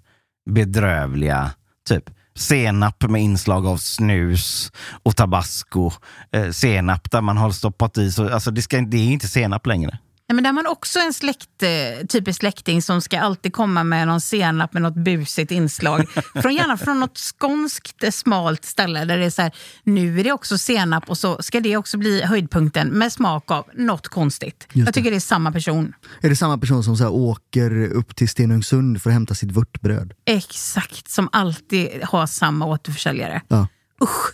[0.49, 1.51] bedrövliga
[1.87, 4.71] Typ senap med inslag av snus
[5.03, 5.91] och tabasco.
[6.31, 9.65] Eh, senap där man har stoppat i, så, alltså det, ska, det är inte senap
[9.65, 9.99] längre.
[10.29, 14.07] Nej, men där man också en släkt, eh, typisk släkting som ska alltid komma med
[14.07, 16.05] någon senap med något busigt inslag.
[16.41, 19.51] Från, gärna från något skånskt eh, smalt ställe där det är så här,
[19.83, 23.65] nu är det också senap och så ska det också bli höjdpunkten med smak av
[23.73, 24.67] något konstigt.
[24.73, 25.93] Jag tycker det är samma person.
[26.21, 29.51] Är det samma person som så här, åker upp till Stenungsund för att hämta sitt
[29.51, 30.13] vörtbröd?
[30.25, 33.41] Exakt, som alltid har samma återförsäljare.
[33.47, 33.67] Ja.
[34.03, 34.33] Usch!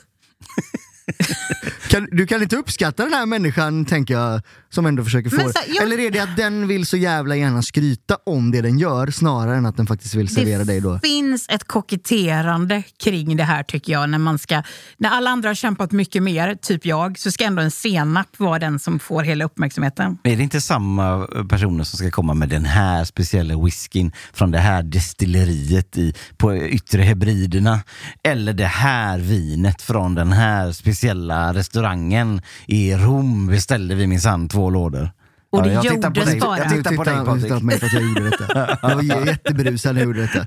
[1.88, 4.42] Kan, du kan inte uppskatta den här människan, tänker jag,
[4.76, 5.44] som ändå försöker få det.
[5.44, 8.80] så- jag- Eller är det att den vill så jävla gärna skryta om det den
[8.80, 10.94] gör, snarare än att den faktiskt vill servera dig då?
[10.94, 14.10] Det finns ett koketterande kring det här tycker jag.
[14.10, 14.64] När, man ska,
[14.98, 18.60] när alla andra har kämpat mycket mer, typ jag, så ska ändå en senap vara
[18.60, 20.18] den som får hela uppmärksamheten.
[20.24, 24.60] Är det inte samma personer som ska komma med den här speciella whiskyn från det
[24.60, 27.80] här destilleriet i, på Yttre Hebriderna?
[28.24, 34.65] Eller det här vinet från den här speciella restaurangen i Rom beställde vi minsann två
[34.70, 35.12] lådor.
[35.50, 36.40] Och det jag tittar på gjordes dig.
[36.40, 36.58] bara.
[36.58, 37.44] Jag tittar på dig Patrik.
[37.44, 38.78] titta på mig för att jag gjorde detta.
[38.82, 40.46] Jag var jätteberusad när jag gjorde detta.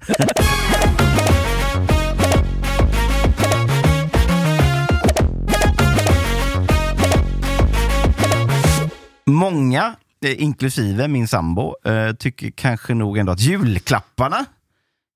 [9.27, 14.45] Många, eh, inklusive min sambo, eh, tycker kanske nog ändå att julklapparna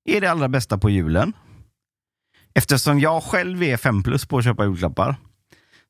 [0.05, 1.33] är det allra bästa på julen.
[2.55, 5.15] Eftersom jag själv är fem plus på att köpa julklappar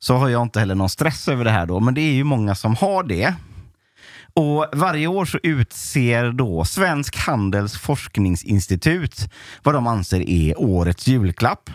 [0.04, 2.24] så har jag inte heller någon stress över det här då, men det är ju
[2.24, 3.34] många som har det.
[4.34, 9.16] Och Varje år så utser då Svensk Handels forskningsinstitut
[9.64, 11.70] vad de anser är årets julklapp.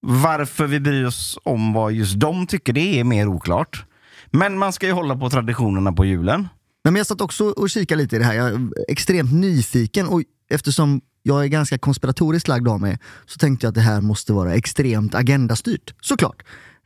[0.00, 3.84] Varför vi bryr oss om vad just de tycker, det är mer oklart.
[4.30, 6.48] Men man ska ju hålla på traditionerna på julen.
[6.84, 8.34] Men jag satt också och kikade lite i det här.
[8.34, 13.66] Jag är extremt nyfiken och eftersom jag är ganska konspiratoriskt lagd av mig så tänkte
[13.66, 15.94] jag att det här måste vara extremt agendastyrt.
[16.00, 16.42] Såklart.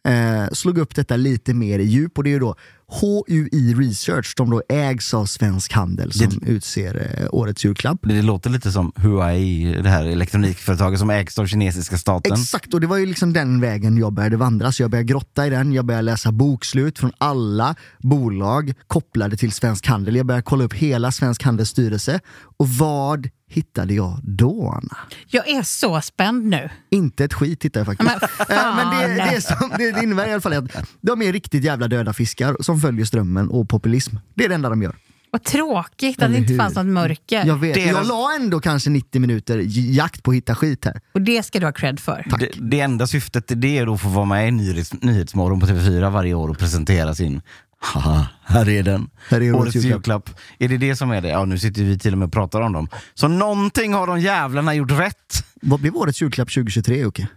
[0.09, 2.57] Eh, slog upp detta lite mer i djup och det är ju då
[3.01, 7.99] HUI Research, de då ägs av Svensk Handel som utser eh, årets julklapp.
[8.03, 12.33] Det, det låter lite som Huawei, det här elektronikföretaget som ägs av kinesiska staten.
[12.33, 14.73] Exakt, och det var ju liksom den vägen jag började vandra.
[14.73, 19.53] Så jag började grotta i den, jag började läsa bokslut från alla bolag kopplade till
[19.53, 20.17] Svensk Handel.
[20.17, 22.21] Jag började kolla upp hela Svensk Handels styrelse.
[22.57, 24.97] Och vad hittade jag då, Anna?
[25.27, 26.71] Jag är så spänd nu.
[26.91, 28.49] Inte ett skit hittade jag faktiskt.
[28.49, 31.65] Men Men det, det, som, det, det innebär i alla fall att de är riktigt
[31.65, 34.17] jävla döda fiskar som följer strömmen och populism.
[34.35, 34.97] Det är det enda de gör.
[35.31, 36.59] Vad tråkigt att Eller det inte hur?
[36.61, 37.47] fanns något mörker.
[37.47, 37.77] Jag vet.
[37.77, 41.01] Deras- Jag la ändå kanske 90 minuter j- jakt på att hitta skit här.
[41.13, 42.27] Och det ska du ha cred för.
[42.39, 45.61] Det, det enda syftet till det är då att få vara med i Nyhets, Nyhetsmorgon
[45.61, 47.41] på TV4 varje år och presentera sin
[47.85, 49.11] Haha, här är den.
[49.29, 50.29] Här är årets årets julklapp.
[50.29, 50.31] julklapp.
[50.59, 51.29] Är det det som är det?
[51.29, 52.89] Ja, nu sitter vi till och med och pratar om dem.
[53.15, 55.45] Så någonting har de jävlarna gjort rätt.
[55.63, 57.29] Vad blev årets julklapp 2023 Jocke?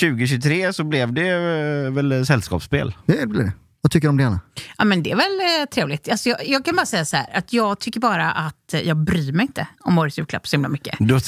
[0.00, 2.94] 2023 så blev det eh, väl sällskapsspel.
[3.06, 3.52] Det blir det.
[3.88, 4.40] Vad tycker du om det Anna?
[4.78, 6.08] Ja, men det är väl eh, trevligt.
[6.08, 8.96] Alltså, jag, jag kan bara säga så här, att jag tycker bara att eh, jag
[8.96, 10.96] bryr mig inte om årets julklapp så himla mycket.
[10.98, 11.18] Då,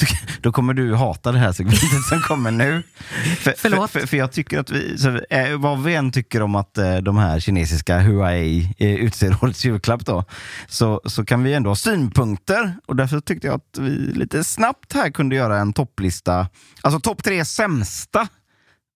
[0.41, 2.83] då kommer du hata det här segmentet som kommer nu.
[3.39, 3.91] För, Förlåt.
[3.91, 6.77] För, för, för jag tycker att vi, så, eh, vad vi än tycker om att
[6.77, 10.25] eh, de här kinesiska Huawei utser årets julklapp då,
[10.67, 12.75] så, så kan vi ändå ha synpunkter.
[12.87, 16.47] Och därför tyckte jag att vi lite snabbt här kunde göra en topplista.
[16.81, 18.27] Alltså topp tre sämsta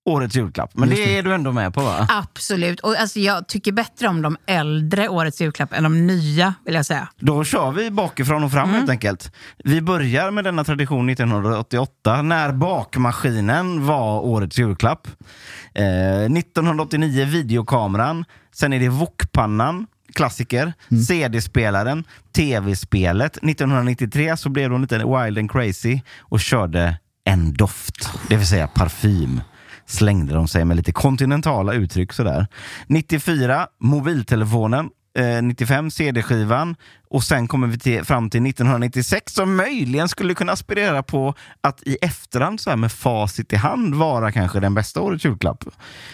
[0.05, 0.71] årets julklapp.
[0.73, 2.07] Men det är du ändå med på va?
[2.09, 2.79] Absolut.
[2.79, 6.85] Och alltså, jag tycker bättre om de äldre årets julklapp än de nya, vill jag
[6.85, 7.07] säga.
[7.19, 9.31] Då kör vi bakifrån och fram helt enkelt.
[9.63, 15.07] Vi börjar med denna tradition 1988 när bakmaskinen var årets julklapp.
[15.73, 20.73] Eh, 1989 videokameran, sen är det wokpannan, klassiker,
[21.07, 22.03] CD-spelaren,
[22.35, 23.37] tv-spelet.
[23.37, 28.67] 1993 så blev de lite wild and crazy och körde en doft, det vill säga
[28.67, 29.41] parfym
[29.87, 32.47] slängde de sig med lite kontinentala uttryck sådär.
[32.87, 34.89] 94, mobiltelefonen.
[35.17, 36.75] Eh, 95, CD-skivan.
[37.09, 41.83] Och sen kommer vi till, fram till 1996 som möjligen skulle kunna aspirera på att
[41.83, 45.63] i efterhand så här med facit i hand vara kanske den bästa årets julklapp.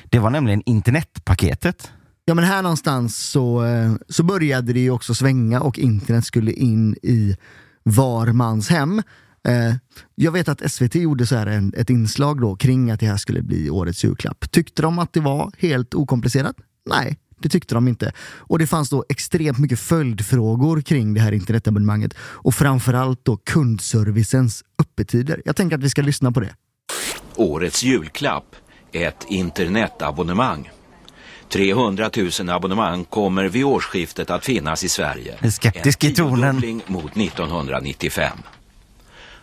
[0.03, 1.91] Det var nämligen internetpaketet.
[2.25, 6.51] Ja men här någonstans så, eh, så började det ju också svänga och internet skulle
[6.51, 7.35] in i
[7.83, 9.01] var mans hem.
[9.47, 9.75] Eh,
[10.15, 13.17] Jag vet att SVT gjorde så här en, ett inslag då kring att det här
[13.17, 14.51] skulle bli årets julklapp.
[14.51, 16.55] Tyckte de att det var helt okomplicerat?
[16.89, 18.11] Nej, det tyckte de inte.
[18.19, 24.63] Och det fanns då extremt mycket följdfrågor kring det här internetabonnemanget och framförallt då kundservicens
[24.79, 25.41] öppettider.
[25.45, 26.55] Jag tänker att vi ska lyssna på det.
[27.35, 28.55] Årets julklapp,
[28.91, 30.69] ett internetabonnemang.
[31.49, 35.51] 300 000 abonnemang kommer vid årsskiftet att finnas i Sverige.
[35.51, 36.39] Skeptisk i en tonen.
[36.61, 38.37] tiodubbling mot 1995.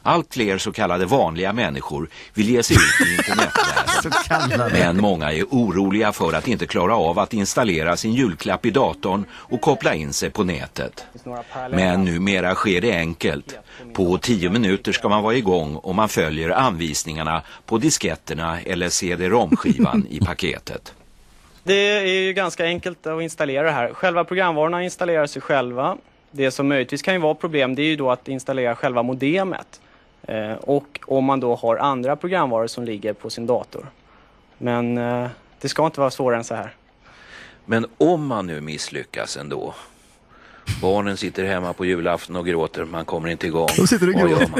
[0.08, 4.72] Allt fler så kallade vanliga människor vill ge sig ut i internetvärlden.
[4.72, 9.24] Men många är oroliga för att inte klara av att installera sin julklapp i datorn
[9.32, 11.06] och koppla in sig på nätet.
[11.70, 13.58] Men numera sker det enkelt.
[13.92, 20.06] På tio minuter ska man vara igång om man följer anvisningarna på disketterna eller CD-ROM-skivan
[20.10, 20.94] i paketet.
[21.62, 23.94] Det är ju ganska enkelt att installera det här.
[23.94, 25.96] Själva programvarorna installerar sig själva.
[26.30, 29.80] Det som möjligtvis kan ju vara problem det är ju då att installera själva modemet.
[30.28, 33.86] Eh, och om man då har andra programvaror som ligger på sin dator.
[34.58, 35.28] Men eh,
[35.60, 36.74] det ska inte vara svårare än så här.
[37.64, 39.74] Men om man nu misslyckas ändå.
[40.82, 43.68] Barnen sitter hemma på julafton och gråter, man kommer inte igång.
[43.76, 44.50] Då sitter och gråter.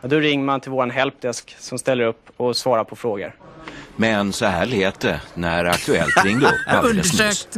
[0.00, 3.34] Ja, Då ringer man till vår helpdesk som ställer upp och svarar på frågor.
[3.96, 6.84] Men så här lät det när Aktuellt ringde upp.
[6.84, 7.56] Undersökt.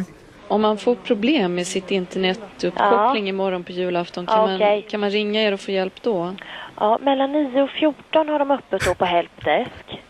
[0.48, 4.80] Om man får problem med sitt internetuppkoppling imorgon på julafton, kan, Okej.
[4.80, 6.34] man, kan man ringa er och få hjälp då?
[6.80, 10.02] Ja, mellan 9 och 14 har de öppet då på Helpdesk.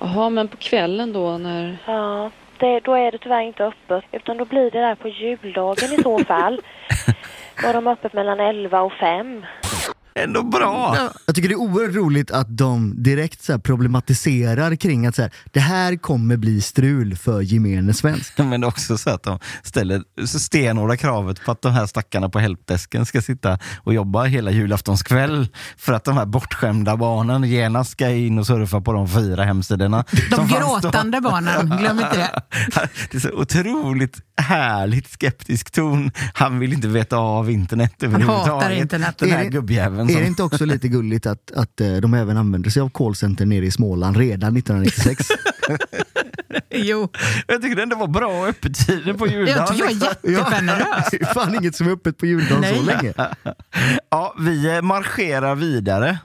[0.00, 1.76] Jaha, men på kvällen då när...
[1.86, 4.04] Ja, det, då är det tyvärr inte öppet.
[4.12, 6.60] Utan då blir det där på juldagen i så fall.
[7.60, 9.46] Då har de öppet mellan 11 och 5.
[10.14, 11.10] Ändå bra!
[11.26, 15.22] Jag tycker det är oerhört roligt att de direkt så här problematiserar kring att så
[15.22, 18.38] här, det här kommer bli strul för gemene svensk.
[18.38, 22.28] Men det är också så att de ställer stenhårda kravet på att de här stackarna
[22.28, 27.90] på helpdesken ska sitta och jobba hela julaftonskväll för att de här bortskämda barnen genast
[27.90, 30.04] ska in och surfa på de fyra hemsidorna.
[30.30, 32.42] De gråtande barnen, glöm inte det.
[33.10, 36.10] Det är så otroligt härligt skeptisk ton.
[36.34, 38.52] Han vill inte veta av internet överhuvudtaget.
[38.52, 39.18] hatar internet.
[39.18, 40.01] Den här gubbjäveln.
[40.08, 42.88] Är som- det inte också lite gulligt att, att eh, de även använder sig av
[42.88, 45.28] callcenter nere i Småland redan 1996?
[46.74, 47.08] Jo,
[47.48, 49.56] Jag tycker det ändå var bra öppettider på juldagen.
[49.58, 51.08] jag tycker jag var jättegenerös.
[51.10, 53.12] Det är fan inget som är öppet på juldagen så länge.
[54.10, 56.18] Ja, vi eh, marscherar vidare.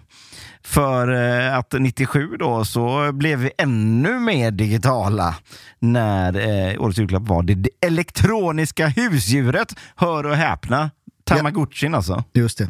[0.64, 1.14] För
[1.48, 5.36] eh, att 97 då så blev vi ännu mer digitala
[5.80, 6.34] när
[6.74, 9.74] eh, årets julklapp var det elektroniska husdjuret.
[9.96, 10.92] Hör och häpna.
[11.26, 12.24] Tamagotchin alltså.
[12.34, 12.70] Just det.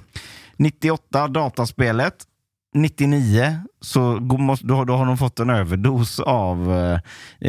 [0.57, 2.15] 98 dataspelet.
[2.75, 4.19] 99 så
[4.63, 6.99] då har de fått en överdos av eh,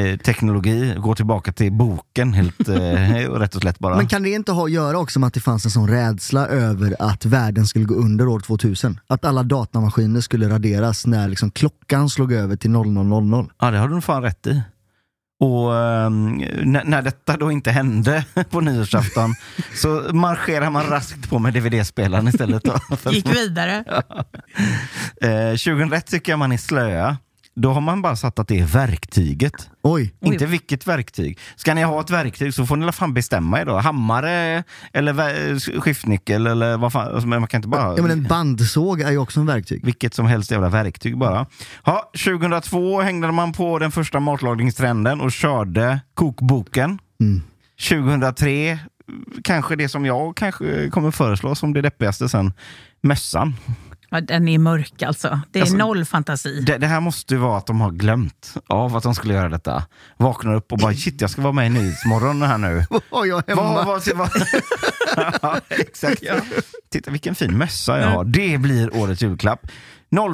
[0.03, 0.94] eh, teknologi.
[0.99, 2.77] Går tillbaka till boken helt eh,
[3.38, 3.97] rätt och slätt bara.
[3.97, 6.47] Men kan det inte ha att göra också med att det fanns en sån rädsla
[6.47, 9.01] över att världen skulle gå under år 2000?
[9.07, 13.51] Att alla datamaskiner skulle raderas när liksom klockan slog över till 0000.
[13.59, 14.62] Ja, det har du nog fan rätt i.
[15.40, 19.35] Och ehm, när, detta då inte hände på nyårsafton
[19.74, 22.64] så marscherar man raskt på med DVD-spelaren istället.
[22.64, 22.79] Då.
[23.11, 23.85] Gick vidare.
[25.20, 27.16] Eh, 2001 tycker jag man är slöa.
[27.61, 29.71] Då har man bara satt att det är verktyget.
[29.83, 31.38] Oj, Inte vilket verktyg.
[31.57, 33.77] Ska ni ha ett verktyg så får ni fan bestämma er då.
[33.79, 37.09] Hammare eller vä- skiftnyckel eller vad fan.
[37.14, 37.97] Alltså, men man kan inte bara...
[37.97, 39.85] ja, men en bandsåg är ju också en verktyg.
[39.85, 41.47] Vilket som helst jävla verktyg bara.
[41.85, 46.99] Ja, 2002 hängde man på den första matlagningstrenden och körde kokboken.
[47.21, 47.42] Mm.
[47.88, 48.79] 2003,
[49.44, 52.53] kanske det som jag kanske kommer föreslå som det deppigaste sen,
[53.03, 53.57] mössan.
[54.11, 55.40] Ja, den är mörk alltså.
[55.53, 56.61] Det är Alltså, noll fantasi.
[56.61, 59.49] Det, det här måste ju vara att de har glömt av att de skulle göra
[59.49, 59.83] detta.
[60.16, 62.85] Vaknar upp och bara shit, jag ska vara med i Nyhetsmorgon här nu.
[62.90, 63.62] Vad har jag hemma?
[63.85, 64.31] Vad, vad, vad?
[65.42, 66.23] ja, exakt.
[66.92, 68.25] Titta vilken fin mössa jag har.
[68.25, 69.61] Det blir årets julklapp.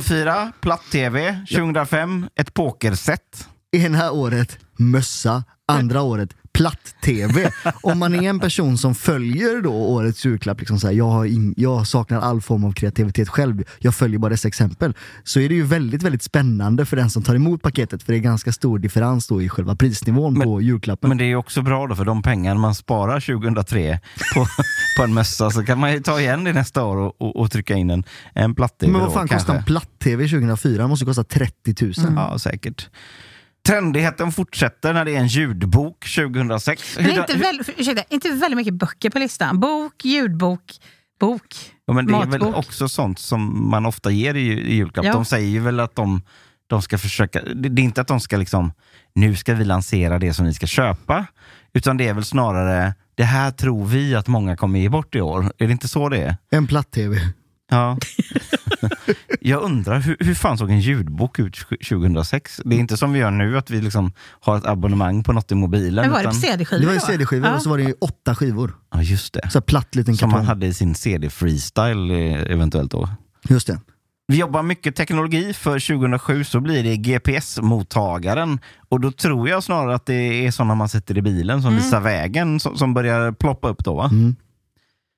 [0.02, 1.38] 04, platt-tv.
[1.50, 3.48] 2005, ett pokerset.
[3.76, 7.50] Ena året mössa, andra året platt-tv.
[7.82, 11.54] Om man är en person som följer då årets julklapp, liksom så här, jag, in,
[11.56, 15.54] jag saknar all form av kreativitet själv, jag följer bara dessa exempel, så är det
[15.54, 18.78] ju väldigt, väldigt spännande för den som tar emot paketet, för det är ganska stor
[18.78, 21.08] differens då i själva prisnivån på julklappen.
[21.08, 24.00] Men det är ju också bra då för de pengar man sparar 2003
[24.34, 24.46] på,
[24.96, 27.50] på en mössa så kan man ju ta igen det nästa år och, och, och
[27.50, 28.92] trycka in en, en platt-tv.
[28.92, 30.78] Men vad fan kostar en platt-tv 2004?
[30.78, 31.92] Den måste kosta 30 000.
[32.16, 32.88] Ja, säkert.
[33.66, 36.96] Trendigheten fortsätter när det är en ljudbok 2006.
[36.96, 39.60] Men Hur- inte, väl, ursäkta, inte väldigt mycket böcker på listan.
[39.60, 40.60] Bok, ljudbok,
[41.20, 41.42] bok,
[41.86, 42.56] Ja, men det är väl matbok.
[42.56, 45.04] också sånt som man ofta ger i, i julklapp.
[45.06, 45.12] Ja.
[45.12, 46.22] De säger ju väl att de,
[46.66, 48.72] de ska försöka, det, det är inte att de ska liksom,
[49.14, 51.26] nu ska vi lansera det som ni ska köpa,
[51.72, 55.20] utan det är väl snarare, det här tror vi att många kommer ge bort i
[55.20, 55.52] år.
[55.58, 56.36] Är det inte så det är?
[56.50, 57.18] En platt-tv.
[57.70, 57.98] Ja.
[59.40, 61.56] Jag undrar, hur, hur fan såg en ljudbok ut
[61.88, 62.60] 2006?
[62.64, 65.52] Det är inte som vi gör nu, att vi liksom har ett abonnemang på något
[65.52, 66.02] i mobilen.
[66.04, 67.00] Men var det på utan- CD-skivor Det var ju?
[67.00, 67.54] CD-skivor Ja.
[67.56, 68.74] och så var det ju åtta skivor.
[68.92, 69.50] Ja, just det.
[69.50, 70.38] Så platt liten Som kartong.
[70.40, 73.08] man hade i sin CD-freestyle eh, eventuellt då.
[73.48, 73.80] Just det.
[74.26, 75.52] Vi jobbar mycket teknologi.
[75.54, 78.58] För 2007 så blir det GPS-mottagaren.
[78.88, 82.00] Och då tror jag snarare att det är sådana man sätter i bilen som visar
[82.00, 84.08] vägen som, som börjar ploppa upp då va?
[84.12, 84.36] Mm.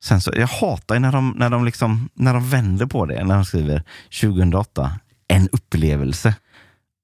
[0.04, 3.24] Sen så, jag hatar ju när de, när, de liksom, när de vänder på det,
[3.24, 3.82] när de skriver
[4.20, 4.90] 2008,
[5.28, 6.35] en upplevelse.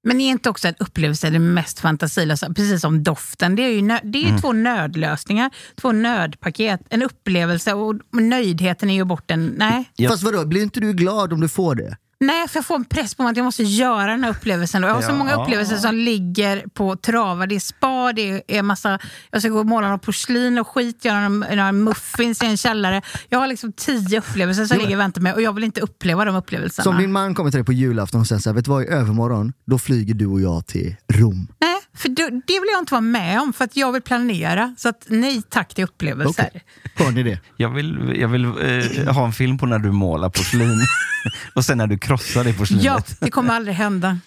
[0.07, 2.47] Men är inte också en upplevelse det mest fantasilösa?
[2.53, 3.55] Precis som doften.
[3.55, 4.41] Det är ju, nö- det är ju Mm.
[4.41, 5.49] två nödlösningar,
[5.81, 6.81] två nödpaket.
[6.89, 9.45] En upplevelse och nöjdheten är ju bort en...
[9.57, 9.91] Nej.
[10.09, 11.97] Fast vadå, blir inte du glad om du får det?
[12.19, 14.83] Nej, för jag får en press på mig att jag måste göra den här upplevelsen.
[14.83, 15.15] Och jag har så Ja.
[15.15, 17.47] många upplevelser som ligger på travar.
[17.47, 18.99] Det är spa, det är massa...
[19.31, 23.01] Jag ska gå och måla något porslin och skit, göra några, muffins i en källare.
[23.29, 26.25] Jag har liksom tio upplevelser som ligger och väntar mig och jag vill inte uppleva
[26.25, 26.83] de upplevelserna.
[26.83, 28.83] Som din man kommer till dig på julafton och säger så här, vet du vad,
[28.83, 31.47] i övermorgon, då flyger du och jag till Rom.
[31.61, 34.75] Nej, för det, det vill jag inte vara med om för att jag vill planera.
[34.77, 36.49] Så att nej tack till upplevelser.
[36.49, 36.63] Okej.
[36.95, 37.39] Hör ni det?
[37.57, 40.79] Jag vill, jag vill eh, ha en film på när du målar porslin
[41.55, 42.85] och sen när du krossar det porslinet.
[42.85, 44.19] Ja, det kommer aldrig hända.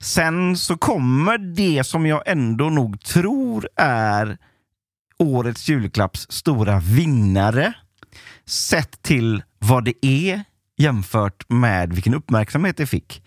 [0.00, 4.38] Sen så kommer det som jag ändå nog tror är
[5.18, 7.72] årets julklapps stora vinnare.
[8.46, 10.44] Sett till vad det är
[10.78, 13.22] jämfört med vilken uppmärksamhet det fick.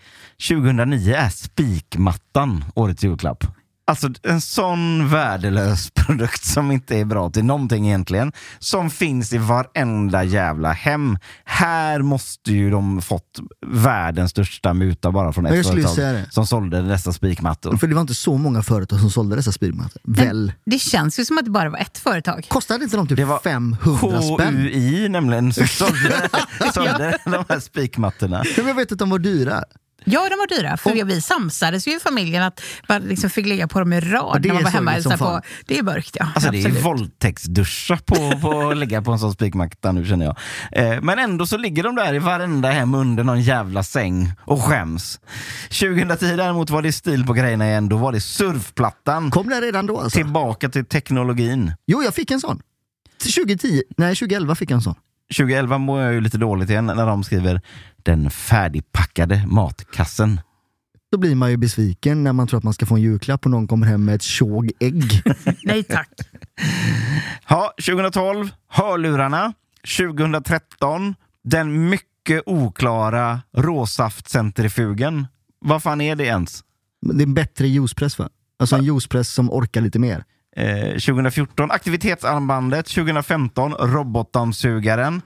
[0.48, 3.44] 2009 är spikmattan årets julklapp.
[3.86, 8.32] Alltså en sån värdelös produkt som inte är bra till någonting egentligen.
[8.58, 11.18] Som finns i varenda jävla hem.
[11.44, 17.12] Här måste ju de fått världens största muta bara från ett företag som sålde dessa
[17.12, 17.76] spikmattor.
[17.76, 20.02] För det var inte så många företag som sålde dessa spillmattor.
[20.04, 20.52] Väl?
[20.66, 22.46] Det känns ju som att det bara var ett företag.
[22.48, 24.56] Kostade inte de typ Det var 500 spänn?
[24.56, 26.28] HUI nämligen som sålde,
[26.74, 28.44] sålde de här spikmattorna.
[28.56, 29.64] Jag vet att de var dyra.
[30.04, 30.76] Ja, de var dyra.
[30.76, 34.42] För vi samsades ju i familjen att man liksom fick ligga på dem i rad
[34.42, 35.46] det när man var hemma och sorgligt som hälsade på.
[35.66, 36.28] Det är mörkt, ja.
[36.34, 40.36] Alltså det är våldtäktsduscha på, på att ligga på en sån spikmatta nu känner jag.
[40.72, 44.62] Eh, men ändå så ligger de där i varenda hem under någon jävla säng och
[44.62, 45.20] skäms.
[45.68, 47.88] 2010 däremot var det stil på grejerna igen.
[47.88, 49.30] Då var det surfplattan.
[49.30, 50.16] Kom det redan då alltså?
[50.16, 51.72] Tillbaka till teknologin.
[51.86, 52.60] Jo, jag fick en sån.
[53.18, 54.94] Till 2010, nej 2011 fick jag en sån.
[55.36, 57.60] 2011 mår jag ju lite dåligt igen när de skriver
[58.02, 60.40] den färdigpackade matkassen.
[61.12, 63.50] Då blir man ju besviken när man tror att man ska få en julklapp och
[63.50, 65.22] någon kommer hem med ett tjog ägg.
[65.62, 66.10] Nej tack.
[67.48, 69.52] Ja, 2012, hörlurarna.
[69.98, 75.26] 2013, den mycket oklara råsaftcentrifugen.
[75.60, 76.64] Vad fan är det ens?
[77.00, 78.28] Det är en bättre juicepress va?
[78.58, 80.24] Alltså en juicepress som orkar lite mer.
[80.56, 85.22] Eh, 2014 aktivitetsarmbandet, 2015 robotdammsugaren,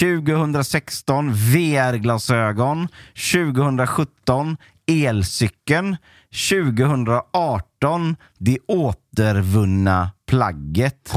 [0.00, 2.88] 2016 VR-glasögon,
[3.32, 5.96] 2017 elcykeln,
[6.50, 11.12] 2018 det återvunna plagget.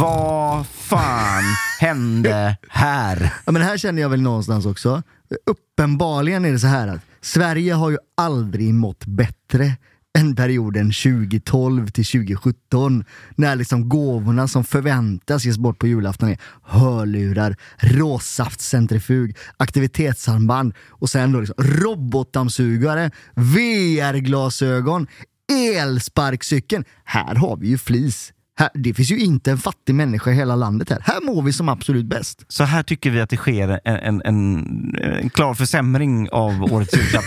[0.00, 1.42] Vad fan
[1.80, 3.32] hände här?
[3.46, 5.02] Ja, men här känner jag väl någonstans också.
[5.46, 9.76] Uppenbarligen är det så här att Sverige har ju aldrig mått bättre
[10.18, 13.04] än perioden 2012 till 2017.
[13.36, 21.32] När liksom gåvorna som förväntas ges bort på julafton är hörlurar, råsaftcentrifug, aktivitetsarmband och sen
[21.32, 25.06] då liksom robotdammsugare, VR-glasögon,
[25.52, 26.84] elsparkcykeln.
[27.04, 28.32] Här har vi ju flis.
[28.58, 30.98] Här, det finns ju inte en fattig människa i hela landet här.
[31.04, 32.44] Här mår vi som absolut bäst.
[32.48, 36.96] Så här tycker vi att det sker en, en, en, en klar försämring av årets
[36.96, 37.24] julklapp.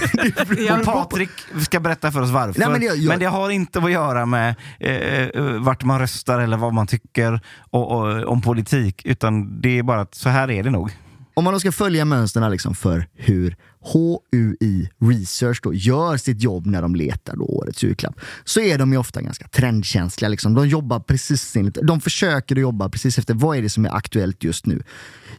[0.79, 1.29] Och Patrik
[1.61, 2.59] ska berätta för oss varför.
[2.59, 5.99] Nej, men, men jag- jag- det har inte att göra med eh, eh, vart man
[5.99, 7.39] röstar eller vad man tycker
[7.71, 10.91] och, och, om politik, utan det är bara att så här är det nog.
[11.33, 13.55] Om man då ska följa mönstren liksom för hur
[13.93, 18.91] HUI Research då gör sitt jobb när de letar då årets julklapp, så är de
[18.91, 20.29] ju ofta ganska trendkänsliga.
[20.29, 20.53] Liksom.
[20.53, 23.95] De jobbar precis enligt, de försöker att jobba precis efter vad är det som är
[23.95, 24.83] aktuellt just nu.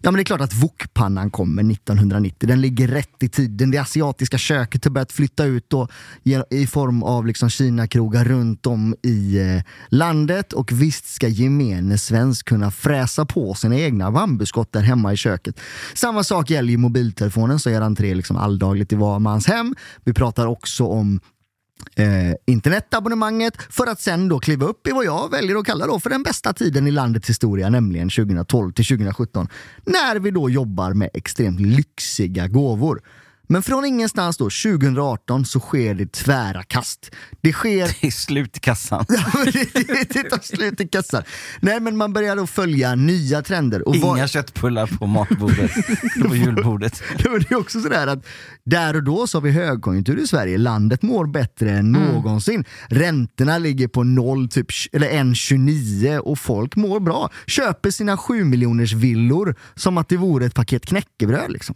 [0.00, 3.70] Ja men det är klart att wokpannan kommer 1990, den ligger rätt i tiden.
[3.70, 5.88] Det asiatiska köket har börjat flytta ut då,
[6.50, 12.46] i form av liksom Kina-krogar runt om i eh, landet och visst ska gemene svensk
[12.46, 15.60] kunna fräsa på sina egna bambuskott där hemma i köket.
[15.94, 19.74] Samma sak gäller ju mobiltelefonen som gör entré liksom alldagligt i var mans hem.
[20.04, 21.20] Vi pratar också om
[21.96, 26.00] eh, internetabonnemanget för att sen då kliva upp i vad jag väljer att kalla då
[26.00, 29.48] för den bästa tiden i landets historia, nämligen 2012 till 2017.
[29.84, 33.02] När vi då jobbar med extremt lyxiga gåvor.
[33.46, 37.10] Men från ingenstans då, 2018, så sker det tvära kast.
[37.40, 39.04] Det sker Det är slut i kassan.
[39.08, 41.22] Det, det, det tar slut i kassan.
[41.60, 43.88] Nej, men man börjar då följa nya trender.
[43.88, 45.70] Och Inga köttbullar på matbordet,
[46.28, 47.02] på julbordet.
[47.24, 48.26] Men det är också sådär att
[48.64, 50.58] där och då så har vi högkonjunktur i Sverige.
[50.58, 52.64] Landet mår bättre än någonsin.
[52.88, 57.30] Räntorna ligger på noll, typ, eller 1,29 och folk mår bra.
[57.46, 61.52] Köper sina 7 miljoners villor som att det vore ett paket knäckebröd.
[61.52, 61.74] Liksom.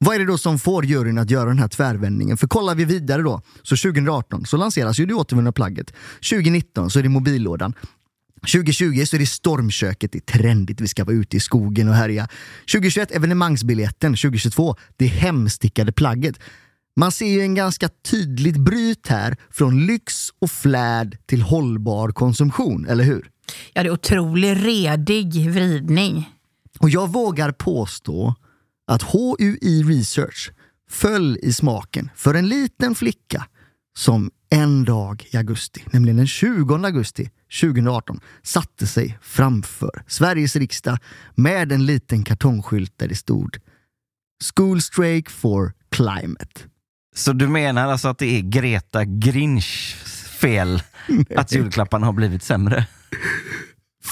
[0.00, 2.36] Vad är det då som får juryn att göra den här tvärvändningen?
[2.36, 5.92] För kollar vi vidare då, så 2018 så lanseras ju det återvunna plagget.
[6.30, 7.74] 2019 så är det mobillådan.
[8.40, 11.94] 2020 så är det stormköket, det är trendigt, vi ska vara ute i skogen och
[11.94, 12.28] härja.
[12.72, 16.40] 2021 evenemangsbiljetten, 2022 det hemstickade plagget.
[16.96, 22.86] Man ser ju en ganska tydligt bryt här från lyx och flärd till hållbar konsumtion,
[22.86, 23.30] eller hur?
[23.72, 26.30] Ja, det är otroligt redig vridning.
[26.78, 28.34] Och jag vågar påstå
[28.88, 30.52] att HUI Research
[30.90, 33.46] föll i smaken för en liten flicka
[33.96, 37.30] som en dag i augusti, nämligen den 20 augusti
[37.60, 40.98] 2018, satte sig framför Sveriges riksdag
[41.34, 43.56] med en liten kartongskylt där det stod
[44.54, 46.60] School Strike for Climate.
[47.14, 49.94] Så du menar alltså att det är Greta Grinchs
[50.40, 50.82] fel
[51.36, 52.86] att julklapparna har blivit sämre?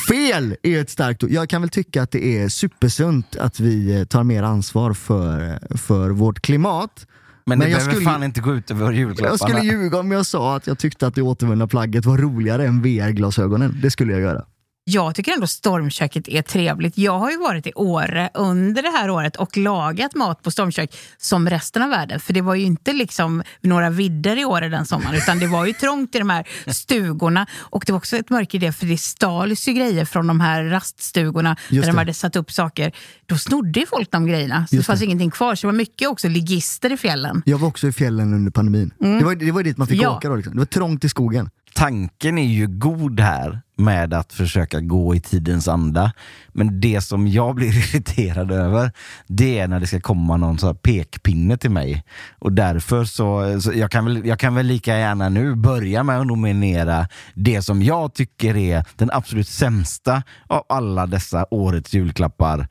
[0.09, 1.31] Fel är ett starkt ord.
[1.31, 5.59] Jag kan väl tycka att det är supersunt att vi eh, tar mer ansvar för,
[5.77, 7.07] för vårt klimat.
[7.47, 9.29] Men, det jag behöver skulle- fan inte gå ut över julklapparna.
[9.31, 12.67] Jag skulle ljuga om jag sa att jag tyckte att det återvunna plagget var roligare
[12.67, 13.79] än VR-glasögonen.
[13.83, 14.45] Det skulle jag göra.
[14.89, 16.99] Jag tycker ändå stormköket är trevligt.
[16.99, 20.97] Jag har ju varit i Åre under det här året och lagat mat på stormkök
[21.19, 22.21] som resten av världen.
[22.21, 25.67] För det var ju inte liksom några vidder i Åre den sommaren utan det var
[25.67, 27.47] ju trångt i de här stugorna.
[27.59, 30.41] Och det var också ett mörker i det för det stals ju grejer från de
[30.41, 32.93] här raststugorna där de hade satt upp saker.
[33.27, 34.67] Då snodde ju folk de grejerna.
[34.67, 35.05] Så det fanns det.
[35.07, 35.55] ingenting kvar.
[35.55, 37.43] Så det var mycket också ligister i fjällen.
[37.47, 38.91] Jag var också i fjällen under pandemin.
[38.99, 40.17] Det, var, det var dit man fick Ja.
[40.17, 40.37] åka då.
[40.37, 40.53] Liksom.
[40.55, 41.51] Det var trångt i skogen.
[41.77, 46.13] Tanken är ju god här med att försöka gå i tidens anda.
[46.53, 48.93] Men det som jag blir irriterad över,
[49.27, 52.05] det är när det ska komma någon så här pekpinne till mig.
[52.39, 56.21] Och därför så, så jag, kan väl, jag kan väl lika gärna nu börja med
[56.21, 62.69] att nominera det som jag tycker är den absolut sämsta av alla dessa årets julklappar,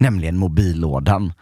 [0.00, 1.32] nämligen mobillådan.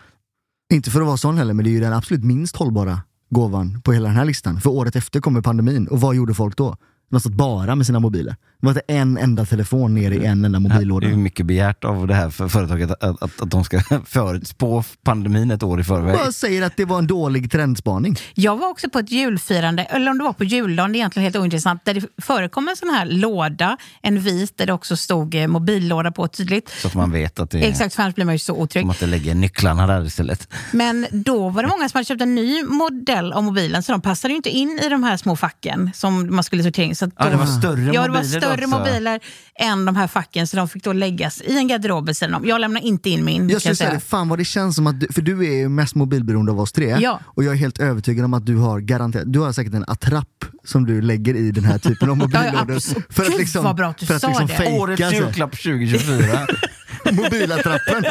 [0.73, 3.01] Inte för att vara sån heller, men det är ju den absolut minst hållbara
[3.31, 4.61] gåvan på hela den här listan.
[4.61, 6.77] För året efter kommer pandemin och vad gjorde folk då?
[7.11, 8.37] De satt bara med sina mobiler.
[8.61, 11.07] Det var inte en enda telefon ner i en enda Det mobillåda.
[11.07, 14.85] är ju mycket begärt av det här för företaget att, att, att de ska förutspå
[15.05, 16.15] pandemin ett år i förväg.
[16.15, 18.17] Jag säger att det var en dålig trendspaning.
[18.35, 21.25] Jag var också på ett julfirande, eller om det var på juldagen, det är egentligen
[21.25, 25.35] helt ointressant, där det förekom en sån här låda, en vit, där det också stod
[25.35, 26.69] eh, mobillåda på tydligt.
[26.69, 28.83] Så att man vet att det är Exakt, för annars blir man ju så otrygg.
[28.83, 30.49] som att det lägger nycklarna där istället.
[30.73, 34.01] Men då var det många som hade köpt en ny modell av mobilen, så de
[34.01, 36.97] passade ju inte in i de här små facken som man skulle sortera in.
[36.97, 38.79] Så att Ja, det var större Ja, det var mobiler större också.
[38.79, 39.21] mobiler
[39.55, 42.47] än de här facken, så de fick då läggas i en garderob vid sidan om.
[42.47, 45.01] Jag lämnar inte in min, Jag skulle säga det, fan vad det känns som att
[45.01, 46.97] du, för du är ju mest mobilberoende av oss tre.
[47.01, 47.21] Ja.
[47.25, 50.45] Och jag är helt övertygad om att du har garanterat, du har säkert en attrapp
[50.65, 52.75] som du lägger i den här typen av mobillådor.
[52.75, 53.05] absolut.
[53.11, 54.55] för att Gud, liksom, vad bra att du för att sa liksom det.
[54.55, 56.47] fejka Årets julklapp 2024.
[57.13, 58.05] mobilattrappen.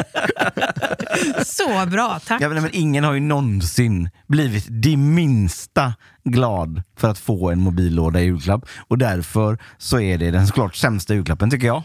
[1.44, 2.40] Så bra, tack.
[2.40, 8.20] Inte, men ingen har ju någonsin blivit det minsta glad för att få en mobillåda
[8.20, 8.64] i julklapp.
[8.88, 11.82] Och därför så är det den såklart sämsta julklappen tycker jag.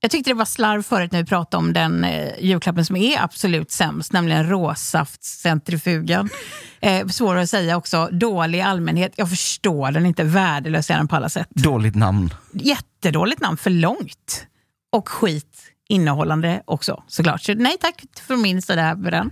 [0.00, 3.22] Jag tyckte det var slarv förut när vi pratade om den eh, julklappen som är
[3.22, 6.28] absolut sämst, nämligen råsaftcentrifugen.
[6.84, 8.08] Eh, svår att säga också.
[8.12, 9.12] Dålig allmänhet.
[9.16, 10.24] Jag förstår den inte.
[10.24, 11.46] Värdelös är den på alla sätt.
[11.50, 12.34] Dåligt namn.
[12.52, 14.46] Jättedåligt namn, för långt.
[14.92, 17.42] Och skit innehållande också såklart.
[17.42, 19.30] Så nej tack från min sida med den.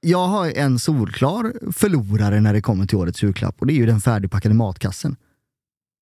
[0.00, 3.86] Jag har en solklar förlorare när det kommer till årets julklapp och det är ju
[3.86, 5.16] den färdigpackade matkassen.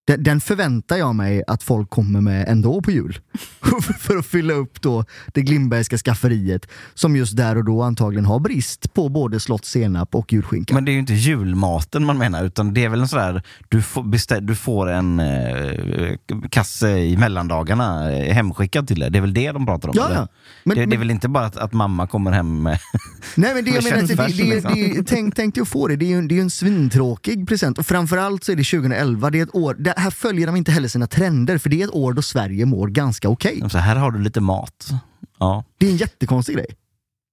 [0.07, 3.19] Den, den förväntar jag mig att folk kommer med ändå på jul.
[3.99, 8.41] för att fylla upp då det Glimbergska skafferiet som just där och då antagligen har
[8.41, 10.75] brist på både slottssenap och julskinka.
[10.75, 13.83] Men det är ju inte julmaten man menar, utan det är väl en sådär, du
[13.83, 16.17] får, bestä- du får en eh,
[16.51, 19.11] kasse i mellandagarna eh, hemskickad till dig.
[19.11, 19.95] Det är väl det de pratar om?
[19.99, 20.29] Ja, ja.
[20.65, 22.79] Men- det, det är men- väl inte bara att, att mamma kommer hem med...
[23.37, 24.75] Nej men det jag menar, det, det, liksom.
[24.75, 27.49] det, tänk, tänk dig att få det, det är ju en, det är en svintråkig
[27.49, 27.79] present.
[27.79, 30.89] Och framförallt så är det 2011, det är ett år, här följer de inte heller
[30.89, 33.63] sina trender, för det är ett år då Sverige mår ganska okej.
[33.71, 34.91] Så här har du lite mat.
[35.39, 35.65] Ja.
[35.79, 36.67] Det är en jättekonstig grej.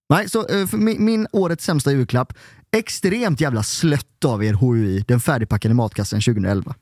[0.10, 2.34] Nej, så eh, min, min årets sämsta julklapp,
[2.72, 6.76] extremt jävla slött av er HUI, den färdigpackade matkassen 2011.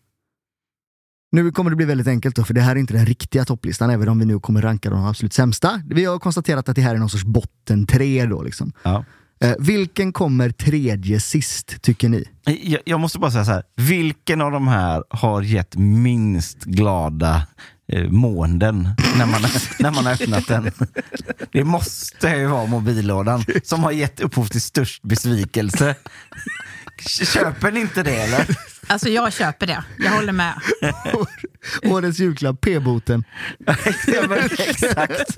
[1.31, 3.89] Nu kommer det bli väldigt enkelt då, för det här är inte den riktiga topplistan,
[3.89, 5.81] även om vi nu kommer ranka de absolut sämsta.
[5.85, 8.73] Vi har konstaterat att det här är någon sorts botten tre då liksom.
[8.83, 9.05] Ja.
[9.43, 12.25] Eh, vilken kommer tredje sist, tycker ni?
[12.47, 13.63] Eh, jag, jag måste bara säga så här.
[13.75, 17.47] vilken av de här har gett minst glada
[17.91, 19.41] eh, måenden när man,
[19.79, 20.71] när man har öppnat den?
[21.51, 25.95] Det måste ju vara mobillådan som har gett upphov till störst besvikelse.
[27.33, 28.47] Köper ni inte det eller?
[28.89, 29.83] Alltså jag köper det.
[29.97, 30.53] Jag håller med.
[31.83, 33.23] Årets julklapp, p-boten.
[34.07, 35.37] Ja, men Exakt.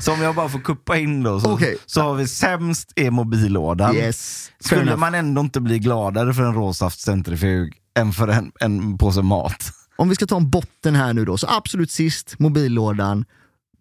[0.00, 1.76] Så om jag bara får kuppa in då, så, Okej.
[1.86, 3.96] så har vi sämst är mobillådan.
[3.96, 4.50] Yes.
[4.60, 4.98] Skulle enough.
[4.98, 9.72] man ändå inte bli gladare för en råsaftcentrifug än för en, en påse mat?
[9.96, 13.24] Om vi ska ta en botten här nu då, så absolut sist mobillådan.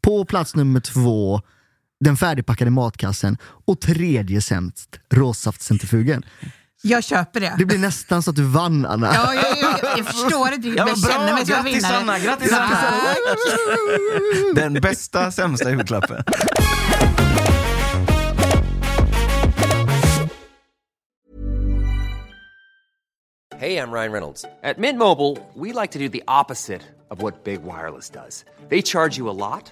[0.01, 1.41] På plats nummer två,
[1.99, 3.38] den färdigpackade matkassen.
[3.41, 6.26] Och tredje sämst, råsaftcentrifugen.
[6.88, 7.55] Jag köper det.
[7.57, 9.13] Det blir nästan så att du vann Anna.
[9.13, 11.63] Ja, jag, jag, jag förstår inte riktigt, Ja, men jag bra, känner mig som en
[11.63, 11.97] grattis, vinnare.
[11.97, 13.15] Anna, grattis, Anna.
[14.55, 16.23] Den bästa, sämsta julklappen.
[23.57, 24.45] Hey, I'm Ryan Reynolds.
[24.63, 28.43] At Mint Mobile, we like to do the opposite of what Big Wireless does.
[28.69, 29.71] They charge you a lot,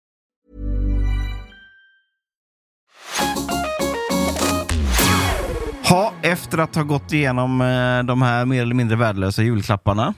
[5.89, 10.13] Ha, efter att ha gått igenom eh, de här mer eller mindre värdelösa julklapparna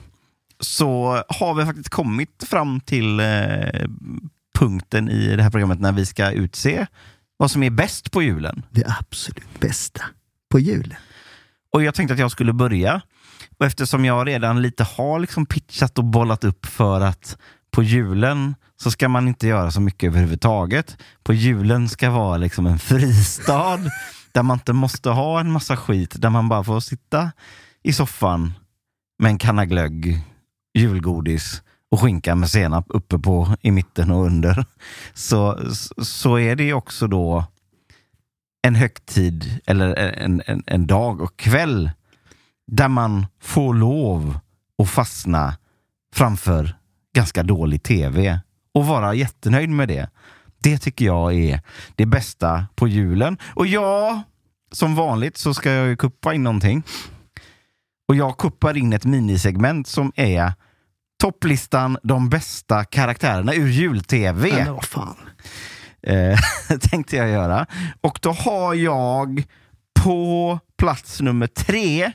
[0.60, 3.26] så har vi faktiskt kommit fram till eh,
[4.58, 6.86] punkten i det här programmet när vi ska utse
[7.36, 8.62] vad som är bäst på julen.
[8.70, 10.02] Det absolut bästa
[10.50, 10.96] på julen.
[11.72, 13.00] Och jag tänkte att jag skulle börja.
[13.58, 17.38] Och eftersom jag redan lite har liksom pitchat och bollat upp för att
[17.74, 20.96] på julen så ska man inte göra så mycket överhuvudtaget.
[21.22, 23.80] På julen ska vara liksom en fristad
[24.32, 27.32] där man inte måste ha en massa skit, där man bara får sitta
[27.82, 28.52] i soffan
[29.18, 30.20] med en kanna glögg,
[30.74, 34.64] julgodis och skinka med senap uppe på i mitten och under.
[35.14, 35.60] Så,
[36.02, 37.44] så är det också då
[38.66, 41.90] en högtid eller en, en, en dag och kväll
[42.66, 44.38] där man får lov
[44.82, 45.56] att fastna
[46.14, 46.76] framför
[47.14, 48.40] ganska dålig tv
[48.74, 50.10] och vara jättenöjd med det.
[50.58, 51.60] Det tycker jag är
[51.94, 53.38] det bästa på julen.
[53.54, 54.22] Och ja,
[54.72, 56.82] som vanligt så ska jag ju kuppa in någonting.
[58.08, 60.52] Och jag kuppar in ett minisegment som är
[61.20, 64.64] topplistan de bästa karaktärerna ur jul-tv.
[64.64, 65.16] Men vad fan.
[66.02, 66.38] Eh,
[66.80, 67.66] tänkte jag göra.
[68.00, 69.44] Och då har jag
[70.02, 72.12] på plats nummer tre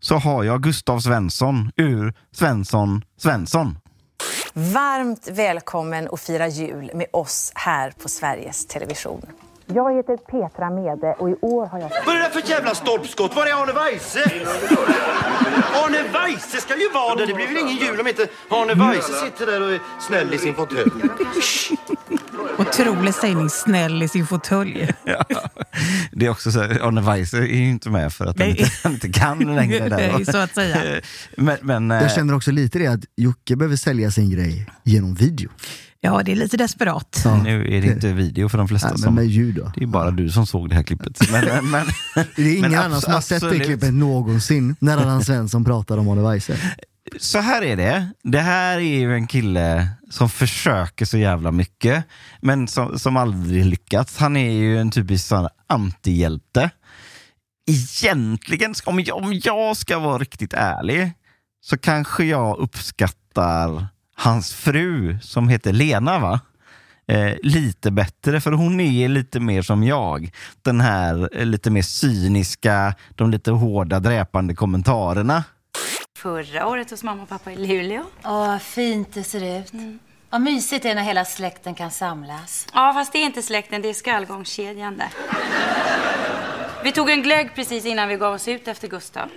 [0.00, 3.78] så har jag Gustav Svensson ur Svensson Svensson.
[4.58, 9.26] Varmt välkommen att fira jul med oss här på Sveriges Television.
[9.66, 11.90] Jag heter Petra Mede och i år har jag...
[12.06, 13.36] Vad är det för jävla stolpskott?
[13.36, 14.18] Var är Arne Weise?
[15.74, 17.26] Arne Weise ska ju vara där.
[17.26, 20.38] Det blir väl ingen jul om inte Arne Weise sitter där och är snäll i
[20.38, 20.90] sin fåtölj.
[22.58, 24.92] Otrolig sägning, snäll i sin fåtölj.
[25.04, 25.24] Ja.
[26.12, 28.92] Det är också så, Arne Weise är ju inte med för att han inte, han
[28.92, 29.88] inte kan längre.
[29.88, 30.12] Där.
[30.12, 31.00] Nej, så att säga.
[31.36, 35.14] Men, men, eh, Jag känner också lite det att Jocke behöver sälja sin grej genom
[35.14, 35.50] video.
[36.00, 37.20] Ja, det är lite desperat.
[37.24, 37.42] Ja.
[37.42, 38.88] nu är det inte video för de flesta.
[38.88, 39.72] Nej, men som, med ljud då.
[39.76, 41.18] det är bara du som såg det här klippet.
[41.32, 41.86] Men, men,
[42.36, 45.98] Det är ingen men annan som har sett det klippet någonsin när Allan Svensson pratar
[45.98, 46.56] om Arne Weise.
[47.18, 48.08] Så här är det.
[48.22, 52.04] Det här är ju en kille som försöker så jävla mycket,
[52.40, 54.18] men som, som aldrig lyckats.
[54.18, 56.70] Han är ju en typisk sån antihjälte.
[57.66, 61.12] Egentligen, om jag, om jag ska vara riktigt ärlig,
[61.60, 66.40] så kanske jag uppskattar hans fru som heter Lena, va?
[67.08, 70.30] Eh, lite bättre, för hon är lite mer som jag.
[70.62, 75.44] Den här eh, lite mer cyniska, de lite hårda dräpande kommentarerna.
[76.26, 78.04] Förra året hos mamma och pappa i Luleå.
[78.24, 79.72] Åh, vad fint det ser ut.
[80.30, 82.66] Vad mysigt det är när hela släkten kan samlas.
[82.74, 85.08] Ja, fast det är inte släkten, det är skallgångskedjan där.
[86.84, 89.28] Vi tog en glögg precis innan vi gav oss ut efter Gustav.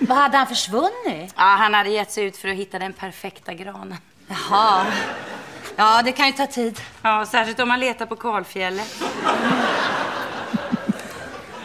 [0.00, 1.34] Vad hade han försvunnit?
[1.36, 3.98] Ja, han hade gett sig ut för att hitta den perfekta granen.
[4.28, 4.86] Jaha.
[5.76, 6.80] Ja, det kan ju ta tid.
[7.02, 9.02] Ja, särskilt om man letar på kalfjället.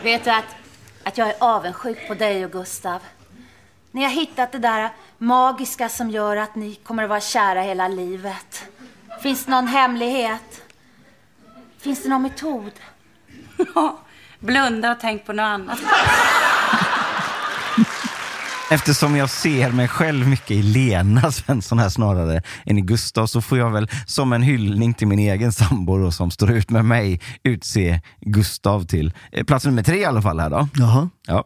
[0.03, 0.55] Vet du att,
[1.03, 2.99] att jag är avundsjuk på dig och Gustav?
[3.91, 7.87] Ni har hittat det där magiska som gör att ni kommer att vara kära hela
[7.87, 8.63] livet.
[9.23, 10.61] Finns det någon hemlighet?
[11.79, 12.71] Finns det någon metod?
[13.75, 13.99] Ja,
[14.39, 15.79] blunda och tänk på något annat.
[18.71, 23.41] Eftersom jag ser mig själv mycket i Lena Svensson här snarare än i Gustav så
[23.41, 26.85] får jag väl som en hyllning till min egen sambo då, som står ut med
[26.85, 30.67] mig utse Gustav till eh, plats nummer tre i alla fall här då.
[30.73, 31.09] Jaha.
[31.27, 31.45] Ja.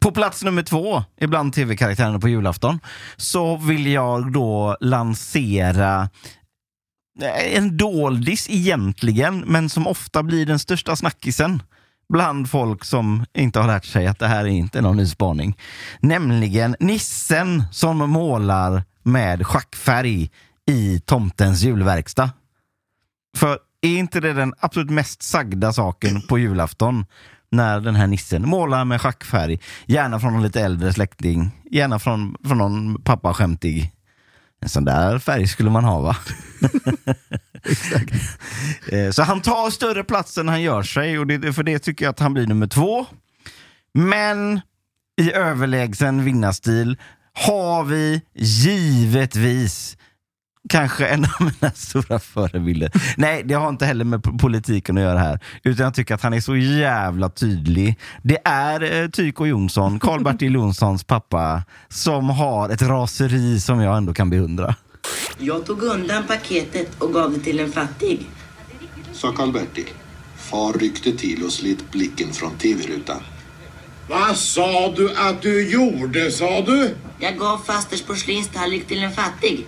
[0.00, 2.80] På plats nummer två, ibland tv-karaktärerna på julafton,
[3.16, 6.08] så vill jag då lansera
[7.22, 11.62] eh, en doldis egentligen, men som ofta blir den största snackisen
[12.08, 15.58] bland folk som inte har lärt sig att det här är inte någon ny spaning.
[16.00, 20.30] Nämligen nissen som målar med schackfärg
[20.70, 22.30] i tomtens julverkstad.
[23.36, 27.04] För är inte det den absolut mest sagda saken på julafton?
[27.50, 32.36] När den här nissen målar med schackfärg, gärna från någon lite äldre släkting, gärna från,
[32.44, 33.92] från någon pappa skämtig.
[34.62, 36.16] En sån där färg skulle man ha va?
[38.92, 42.04] Eh, Så han tar större plats än han gör sig och det, för det tycker
[42.04, 43.06] jag att han blir nummer två.
[43.94, 44.60] Men
[45.20, 46.96] i överlägsen vinnarstil
[47.32, 49.96] har vi givetvis
[50.68, 52.90] kanske en av mina stora förebilder.
[53.16, 55.40] Nej, det har inte heller med politiken att göra här.
[55.62, 57.98] Utan jag tycker att han är så jävla tydlig.
[58.22, 64.14] Det är eh, Tyko Jonsson, Karl-Bertil Jonssons pappa, som har ett raseri som jag ändå
[64.14, 64.74] kan beundra.
[65.38, 68.26] Jag tog undan paketet och gav det till en fattig.
[69.12, 69.86] Sa Karl-Bertil.
[70.36, 73.20] Far ryckte till och slet blicken från tv-rutan.
[74.08, 76.94] Vad sa du att du gjorde, sa du?
[77.18, 79.66] Jag gav fasters porslinstallrik till en fattig.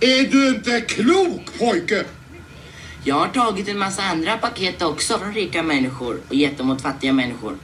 [0.00, 2.04] Är du inte klok, pojke?
[3.04, 6.82] Jag har tagit en massa andra paket också från rika människor och gett dem åt
[6.82, 7.58] fattiga människor.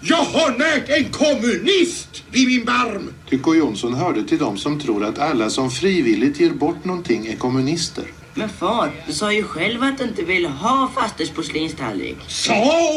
[0.00, 3.12] Jag har närt en kommunist vid min barm!
[3.30, 7.36] Tycho Jonsson hörde till dem som tror att alla som frivilligt ger bort någonting är
[7.36, 8.04] kommunister.
[8.34, 12.16] Men far, du sa ju själv att du inte ville ha fasters porslinstallrik.
[12.28, 12.54] Sa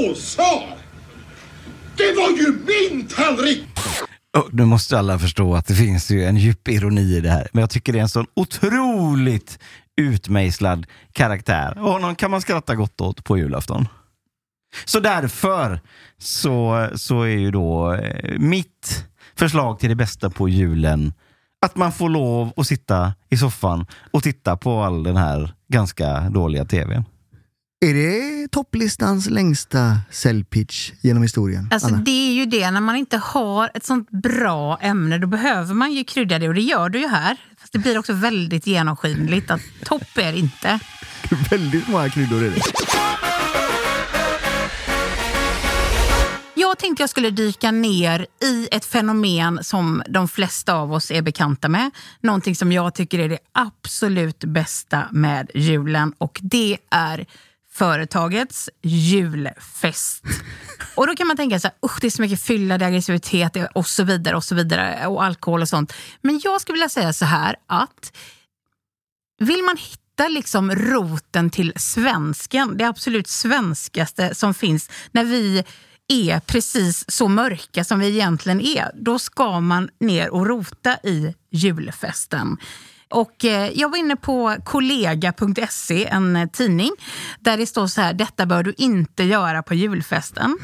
[0.10, 0.64] och sa!
[1.98, 3.71] Det var ju min tallrik!
[4.38, 7.50] Oh, nu måste alla förstå att det finns ju en djup ironi i det här.
[7.54, 9.60] Men jag tycker det är en sån otroligt
[10.02, 11.78] utmejslad karaktär.
[11.78, 13.88] Och honom kan man skratta gott åt på julafton.
[14.86, 15.80] Så därför
[16.18, 19.06] så, så är ju då eh, mitt
[19.36, 21.14] förslag till det bästa på julen
[21.66, 26.20] att man får lov att sitta i soffan och titta på all den här ganska
[26.20, 27.06] dåliga tvn.
[27.86, 31.70] Är det topplistans längsta säljpitch genom historien?
[31.72, 31.98] Alltså, Anna?
[31.98, 35.92] det är ju det, när man inte har ett sånt bra ämne, då behöver man
[35.94, 37.38] ju krydda det och det gör du ju här.
[37.60, 40.80] Fast det blir också väldigt genomskinligt att topp är det inte.
[41.50, 42.62] Väldigt många kryddor är det.
[46.56, 51.22] Jag tänkte jag skulle dyka ner i ett fenomen som de flesta av oss är
[51.22, 51.92] bekanta med.
[52.22, 57.26] Någonting som jag tycker är det absolut bästa med julen och det är
[57.74, 60.24] företagets julfest.
[60.96, 62.88] Och då kan man tänka så här, usch det är så mycket fylla, det är
[62.88, 65.94] aggressivitet och så vidare och så vidare och alkohol och sånt.
[66.22, 68.18] Men jag skulle vilja säga så här att
[69.40, 75.64] vill man hitta liksom roten till svensken, det absolut svenskaste som finns, när vi
[76.08, 81.36] är precis så mörka som vi egentligen är, då ska man ner och rota i
[81.52, 82.58] julfesten.
[83.12, 86.92] Och eh, jag var inne på kollega.se, en eh, tidning,
[87.40, 90.58] där det står så här, detta bör du inte göra på julfesten.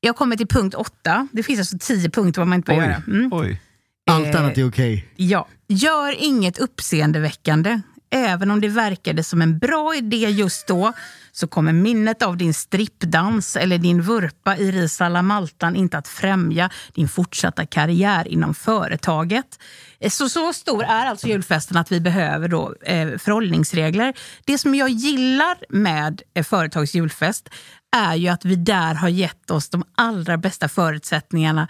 [0.00, 1.28] Jag kommer till punkt åtta.
[1.32, 3.02] Det finns alltså tio punkter vad man inte bör göra.
[3.06, 3.32] Mm.
[4.10, 5.08] Allt Eh, annat är okej.
[5.16, 5.48] Ja.
[5.68, 7.80] Gör inget uppseendeväckande.
[8.10, 10.92] Även om det verkade som en bra idé just då
[11.38, 16.70] så kommer minnet av din strippdans eller din vurpa i Risala Maltan inte att främja
[16.94, 19.58] din fortsatta karriär inom företaget.
[20.00, 24.14] Eh, så, så stor är alltså julfesten att vi behöver då, eh, förhållningsregler.
[24.44, 27.48] Det som jag gillar med eh, företags julfest
[27.96, 31.68] är ju att vi där har gett oss de allra bästa förutsättningarna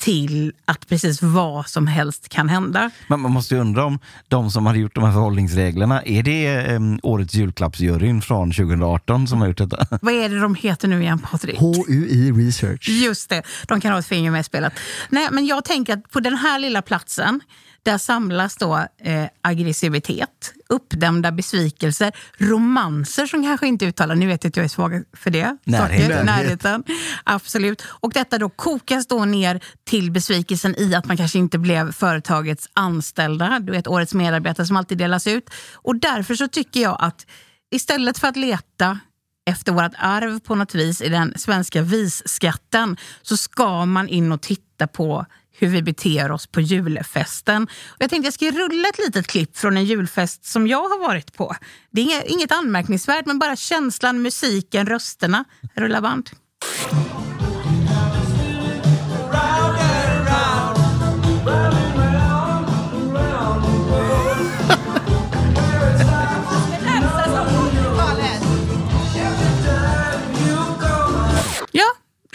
[0.00, 2.90] till att precis vad som helst kan hända.
[3.08, 6.74] Men man måste ju undra om de som har gjort de här förhållningsreglerna, är det
[6.76, 9.86] um, årets julklappsjuryn från 2018 som har gjort detta?
[10.02, 11.60] Vad är det de heter nu igen Patrik?
[11.60, 12.88] HUI Research.
[12.88, 14.72] Just det, de kan ha ett finger med i spelet.
[15.08, 17.40] Nej, men jag tänker att på den här lilla platsen
[17.82, 24.56] där samlas då eh, aggressivitet, uppdämda besvikelser, romanser som kanske inte uttalar, ni vet att
[24.56, 25.56] jag är svag för det.
[25.64, 26.02] Närhet.
[26.02, 26.84] Saker, närheten.
[27.24, 27.82] Absolut.
[27.86, 32.68] Och detta då kokas då ner till besvikelsen i att man kanske inte blev företagets
[32.72, 35.50] anställda, du vet årets medarbetare som alltid delas ut.
[35.74, 37.26] Och därför så tycker jag att
[37.70, 38.98] istället för att leta
[39.46, 44.42] efter vårt arv på något vis i den svenska visskatten så ska man in och
[44.42, 47.62] titta på hur vi beter oss på julfesten.
[47.62, 50.98] Och jag tänkte jag ska rulla ett litet klipp från en julfest som jag har
[51.08, 51.56] varit på.
[51.90, 55.44] Det är inget- inget anmärkningsvärt, men bara känslan, musiken, rösterna.
[55.74, 56.30] Rulla band.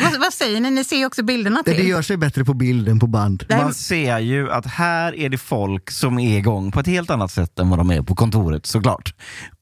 [0.01, 0.69] Vad, vad säger ni?
[0.71, 1.77] Ni ser ju också bilderna till.
[1.77, 3.43] det gör sig bättre på bild än på band.
[3.49, 7.31] Man ser ju att här är det folk som är igång på ett helt annat
[7.31, 9.13] sätt än vad de är på kontoret såklart.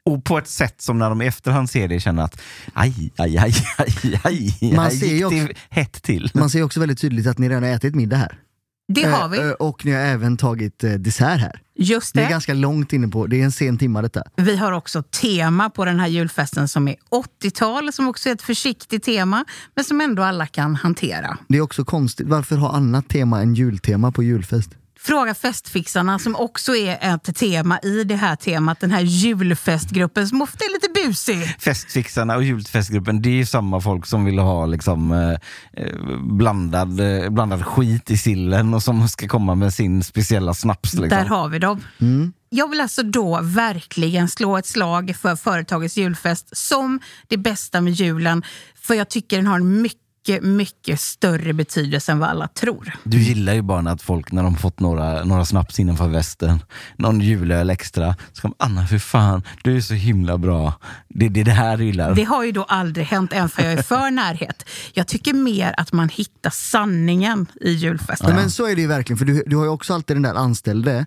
[0.05, 2.41] Och på ett sätt som när de i efterhand ser det känner att
[2.73, 6.31] aj, aj, aj, aj, aj, Man här ser ju gick också- hett till.
[6.33, 8.39] Man ser också väldigt tydligt att ni redan har ätit middag här.
[8.87, 9.37] Det har Eh, vi.
[9.39, 11.61] eh, Och ni har även tagit eh, dessert här.
[11.77, 12.31] Just Ni är det.
[12.31, 14.23] ganska långt inne på, det är en sen timma detta.
[14.35, 16.95] Vi har också tema på den här julfesten som är
[17.41, 21.37] 80-tal, som också är ett försiktigt tema, men som ändå alla kan hantera.
[21.47, 24.69] Det är också konstigt, varför ha annat tema än jultema på julfest?
[25.05, 30.41] Fråga festfixarna som också är ett tema i det här temat, den här julfestgruppen som
[30.41, 31.61] ofta är lite busig.
[31.61, 36.99] Festfixarna och julfestgruppen, det är ju samma folk som vill ha liksom, eh, eh, blandad,
[36.99, 40.93] eh, blandad skit i sillen och som ska komma med sin speciella snaps.
[40.93, 41.09] Liksom.
[41.09, 41.83] Där har vi dem.
[42.01, 42.33] Mm.
[42.49, 47.93] Jag vill alltså då verkligen slå ett slag för företagets julfest som det bästa med
[47.93, 48.43] julen.
[48.75, 50.04] För jag tycker den har en mycket,
[50.41, 52.91] mycket större betydelse än vad alla tror.
[53.03, 56.59] Du gillar ju bara att folk, när de fått några, några snaps innanför västen,
[56.97, 60.73] någon julöl extra, så kommer Anna för fan, du är så himla bra.
[61.07, 62.15] Det, det är det här du gillar.
[62.15, 64.69] Det har ju då aldrig hänt, än för jag är för närhet.
[64.93, 68.27] Jag tycker mer att man hittar sanningen i julfesten.
[68.29, 70.23] Nej, men så är det ju verkligen, för du, du har ju också alltid den
[70.23, 71.05] där anställde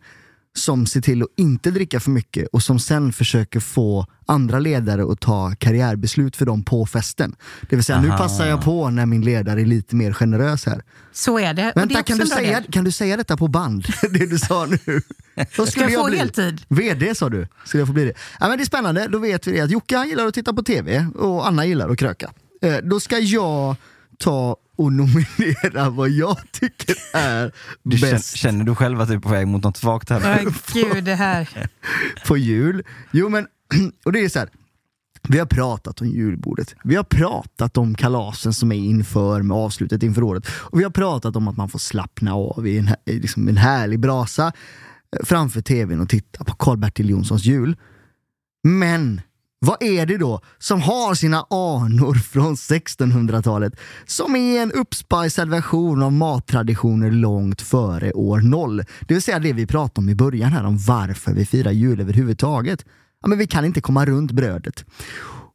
[0.55, 5.12] som ser till att inte dricka för mycket och som sen försöker få andra ledare
[5.12, 7.36] att ta karriärbeslut för dem på festen.
[7.70, 8.18] Det vill säga, nu Aha.
[8.18, 10.82] passar jag på när min ledare är lite mer generös här.
[11.12, 11.66] Så är det.
[11.68, 12.72] och det är Vänta, kan du, säga, del.
[12.72, 13.86] kan du säga detta på band?
[14.11, 15.01] det du sa nu.
[15.57, 16.61] Då Ska jag få heltid?
[16.68, 17.46] VD sa du.
[17.64, 18.12] Skulle jag få bli det?
[18.40, 20.62] Ja, men det är spännande, då vet vi det att Jocke gillar att titta på
[20.62, 22.30] TV och Anna gillar att kröka.
[22.62, 23.76] Eh, då ska jag
[24.18, 27.52] ta och nominera vad jag tycker är
[27.82, 30.44] Du känner, bäst känner du själv att du är på väg mot något svagt här?
[30.46, 31.68] Åh, gud, det här.
[32.26, 32.82] på jul.
[33.10, 33.46] Jo men,
[34.04, 34.48] och det är så här.
[35.28, 36.74] Vi har pratat om julbordet.
[36.84, 40.46] Vi har pratat om kalasen som är inför med avslutet inför året.
[40.50, 44.00] Och vi har pratat om att man får slappna av i en, liksom en härlig
[44.00, 47.76] brasa eh, framför tvn och titta på Karl-Bertil Jonssons jul.
[48.62, 49.20] Men
[49.61, 53.72] vad är det då som har sina anor från 1600-talet
[54.06, 58.76] som är en uppspicad version av mattraditioner långt före år noll?
[59.00, 62.00] Det vill säga det vi pratade om i början här om varför vi firar jul
[62.00, 62.84] överhuvudtaget.
[63.22, 64.84] Ja, men vi kan inte komma runt brödet.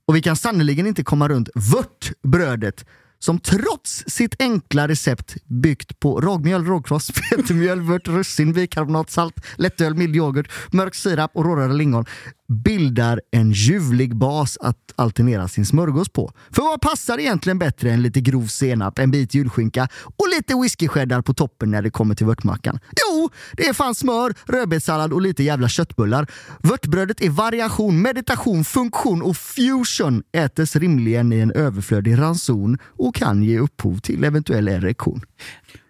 [0.08, 2.86] Och vi kan sannerligen inte komma runt vörtbrödet
[3.24, 9.95] som trots sitt enkla recept byggt på rågmjöl, rågkross, vetemjöl, vört, russin, bikarbonat, salt, lättöl,
[9.95, 12.06] mild yoghurt, mörk sirap och rårörda lingon
[12.54, 16.32] bildar en ljuvlig bas att alternera sin smörgås på.
[16.51, 19.88] För vad passar egentligen bättre än lite grov senap, en bit julskinka
[20.18, 22.80] och lite whiskycheddar på toppen när det kommer till vörtmackan?
[22.91, 26.28] Jo, det är fan smör, rödbetssallad och lite jävla köttbullar.
[26.64, 33.43] Vörtbrödet är variation, meditation, funktion och fusion ätes rimligen i en överflödig ranson och kan
[33.43, 35.22] ge upphov till eventuell erektion.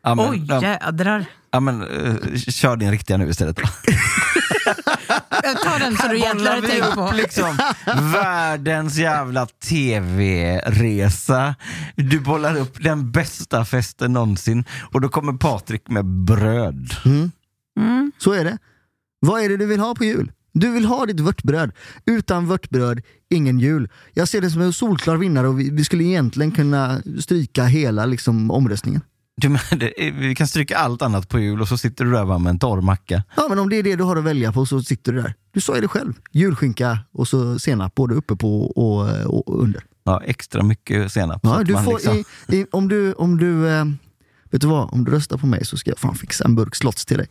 [0.03, 1.25] Ja, men- Oj, jädrar.
[1.51, 3.57] ja, men, eh, kör din riktiga nu istället.
[5.43, 7.11] Jag tar den så du jävlar vi tänker på.
[7.15, 7.57] liksom
[8.13, 11.55] världens jävla tv-resa.
[11.95, 16.95] Du bollar upp den bästa festen någonsin och då kommer Patrik med bröd.
[17.05, 17.31] Mm.
[18.17, 18.57] Så är det.
[19.19, 20.31] Vad är det du vill ha på jul?
[20.53, 21.71] Du vill ha ditt vörtbröd.
[22.05, 23.89] Utan vörtbröd, ingen jul.
[24.13, 28.05] Jag ser det som en solklar vinnare och vi, vi skulle egentligen kunna stryka hela
[28.05, 29.01] liksom, omröstningen.
[29.35, 29.57] Du,
[30.13, 32.59] vi kan stryka allt annat på jul och så sitter du där bara med en
[32.59, 33.23] torr macka.
[33.35, 35.33] Ja, men om det är det du har att välja på så sitter du där.
[35.53, 36.13] Du sa ju det själv.
[36.31, 39.83] Julskinka och så senap både uppe på och, och under.
[40.03, 41.39] Ja, extra mycket senap.
[41.43, 43.85] Ja, du får liksom- i, i, om du, om du, eh,
[44.51, 44.93] vet du vad?
[44.93, 47.27] Om du röstar på mig så ska jag fan fixa en burk slotts till dig.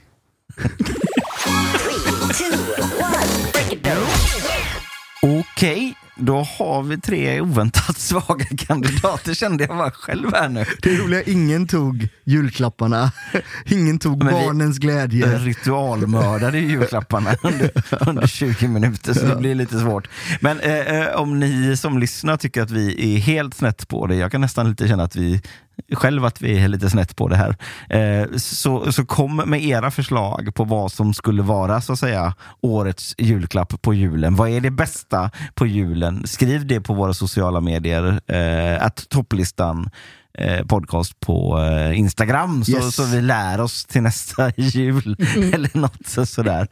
[5.22, 10.64] Okej, då har vi tre oväntat svaga kandidater kände jag bara själv här nu.
[10.82, 13.12] Det roliga, ingen tog julklapparna.
[13.66, 15.38] Ingen tog Men vi- barnens glädje.
[15.38, 17.70] Ritualmördade julklapparna under,
[18.08, 20.08] under 20 minuter så det blir lite svårt.
[20.40, 24.16] Men eh, eh, om ni som lyssnar tycker att vi är helt snett på det,
[24.16, 25.42] jag kan nästan lite känna att vi
[25.92, 27.56] själv att vi är lite snett på det här.
[27.90, 32.34] Eh, så, så kom med era förslag på vad som skulle vara så att säga
[32.60, 34.36] årets julklapp på julen.
[34.36, 36.26] Vad är det bästa på julen?
[36.26, 39.90] Skriv det på våra sociala medier, eh, att topplistan
[40.38, 42.94] eh, podcast på eh, Instagram så, Yes.
[42.96, 45.16] så vi lär oss till nästa jul
[45.52, 46.68] eller något så, sådär.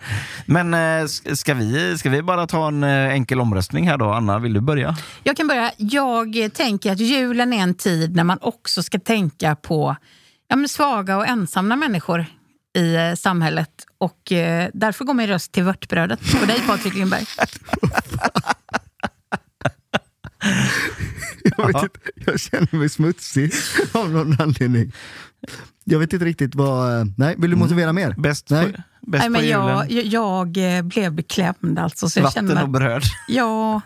[0.46, 4.12] Men eh, ska vi, ska vi bara ta en eh, enkel omröstning här då?
[4.12, 4.96] Anna, vill du börja?
[5.22, 5.72] Jag kan börja.
[5.76, 9.96] Jag tänker att julen är en tid när man också ska tänka på
[10.48, 12.26] ja, men svaga och ensamma människor
[12.76, 13.70] i eh, samhället.
[13.98, 16.20] Och eh, därför går min röst till vörtbrödet.
[16.40, 17.24] Och dig Patrik Lindberg.
[21.56, 23.52] Jag, vet inte, jag känner mig smutsig
[23.92, 24.92] av någon anledning.
[25.84, 27.12] Jag vet inte riktigt vad...
[27.18, 28.14] Nej, vill du motivera mer?
[28.18, 28.72] Bäst, Nej.
[28.72, 30.04] På, bäst Nej, men på jag, jag,
[30.56, 32.08] jag eh, blev beklämd alltså.
[32.08, 33.02] Så jag Vatten känner, och bröd.
[33.28, 33.80] Ja,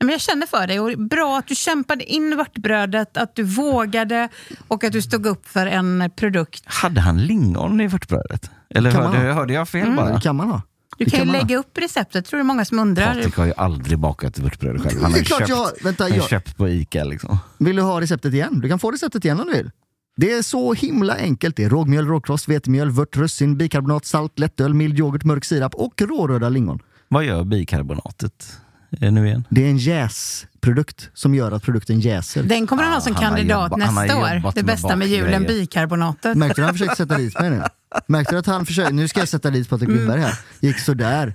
[0.00, 0.80] Nej, men jag känner för dig.
[0.80, 4.28] Och bra att du kämpade in vörtbrödet, att du vågade
[4.68, 6.62] och att du stod upp för en produkt.
[6.66, 8.50] Hade han lingon i vörtbrödet?
[8.70, 9.96] Eller hörde, hörde jag fel Mm.
[9.96, 10.14] bara?
[10.14, 10.62] Det kan man ha.
[10.98, 11.42] Du Det kan ju man ha.
[11.42, 13.14] lägga upp receptet, tror det är många som undrar.
[13.14, 15.00] Patrik har ju aldrig bakat vörtbröd själv.
[15.02, 15.72] Han Det har är ju klart köpt, jag har.
[15.84, 17.04] Vänta, han jag- köpt på Ica.
[17.04, 17.38] Liksom.
[17.58, 18.60] Vill du ha receptet igen?
[18.60, 19.70] Du kan få receptet igen om du vill.
[20.16, 21.56] Det är så himla enkelt.
[21.56, 26.02] Det är rågmjöl, råkross, vetemjöl, vört, russin, bikarbonat, salt, lättöl, mild yoghurt, mörk sirap och
[26.02, 26.78] råröda lingon.
[27.08, 28.56] Vad gör bikarbonatet
[28.90, 29.44] nu igen?
[29.50, 32.42] Det är en jäsprodukt som gör att produkten jäser.
[32.42, 34.52] Den kommer han ha som har kandidat har nästa år.
[34.54, 36.36] Det bästa med julen, bikarbonatet.
[36.36, 37.62] Märkte du att han försökte sätta dit mig nu?
[38.06, 38.92] Märkte du att han försökte?
[38.92, 40.38] Nu ska jag sätta dit Patrik Lundberg här.
[40.60, 41.34] Gick sådär.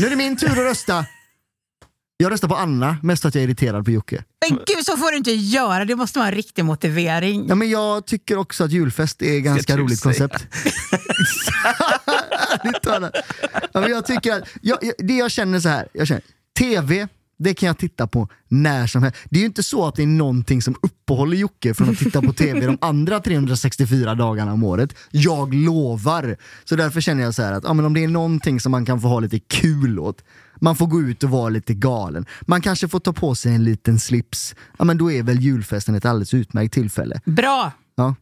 [0.00, 1.04] Nu är det min tur att rösta.
[2.16, 4.24] Jag röstar på Anna, mest för att jag är irriterad på Jocke.
[4.48, 5.84] Men gud, så får du inte göra.
[5.84, 7.48] Det måste vara en riktig motivering.
[7.48, 10.28] Ja, men jag tycker också att julfest är ett ganska roligt säga?
[10.28, 10.46] koncept.
[13.72, 16.22] Ja, men jag tycker att, jag, jag, det jag känner så här, jag känner,
[16.58, 19.18] TV, det kan jag titta på när som helst.
[19.30, 22.22] Det är ju inte så att det är någonting som uppehåller Jocke från att titta
[22.22, 24.94] på TV de andra 364 dagarna om året.
[25.10, 26.36] Jag lovar!
[26.64, 28.86] Så därför känner jag så här att ja, men om det är någonting som man
[28.86, 30.24] kan få ha lite kul åt,
[30.60, 32.26] man får gå ut och vara lite galen.
[32.40, 34.54] Man kanske får ta på sig en liten slips.
[34.78, 37.20] Ja, men då är väl julfesten ett alldeles utmärkt tillfälle.
[37.24, 37.72] Bra!
[37.94, 38.14] Ja,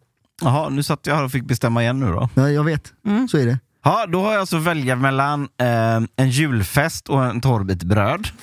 [0.43, 2.29] Jaha, nu satt jag här och fick bestämma igen nu då.
[2.35, 2.93] ja jag vet.
[3.31, 3.59] Så är det.
[3.83, 8.29] Ja, då har jag alltså att välja mellan eh, en julfest och en torrbit bröd.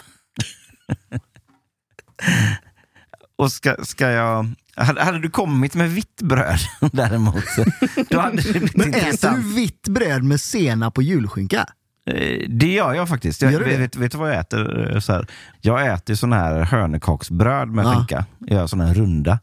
[3.37, 4.53] och ska, ska jag...
[4.75, 6.59] Hade, hade du kommit med vitt bröd
[6.91, 7.43] däremot,
[8.09, 9.37] då hade det blivit Men äter intressant.
[9.43, 11.65] du vitt bröd med senap och julskinka?
[12.09, 13.41] Eh, Det gör jag faktiskt.
[13.41, 14.93] Jag, Gör vet, vet du vad jag äter?
[14.95, 15.27] Eh, Så här,
[15.61, 17.93] jag äter sån här hörnekaksbröd med Ja.
[17.95, 18.25] skinka.
[18.39, 19.39] Jag gör såna här runda.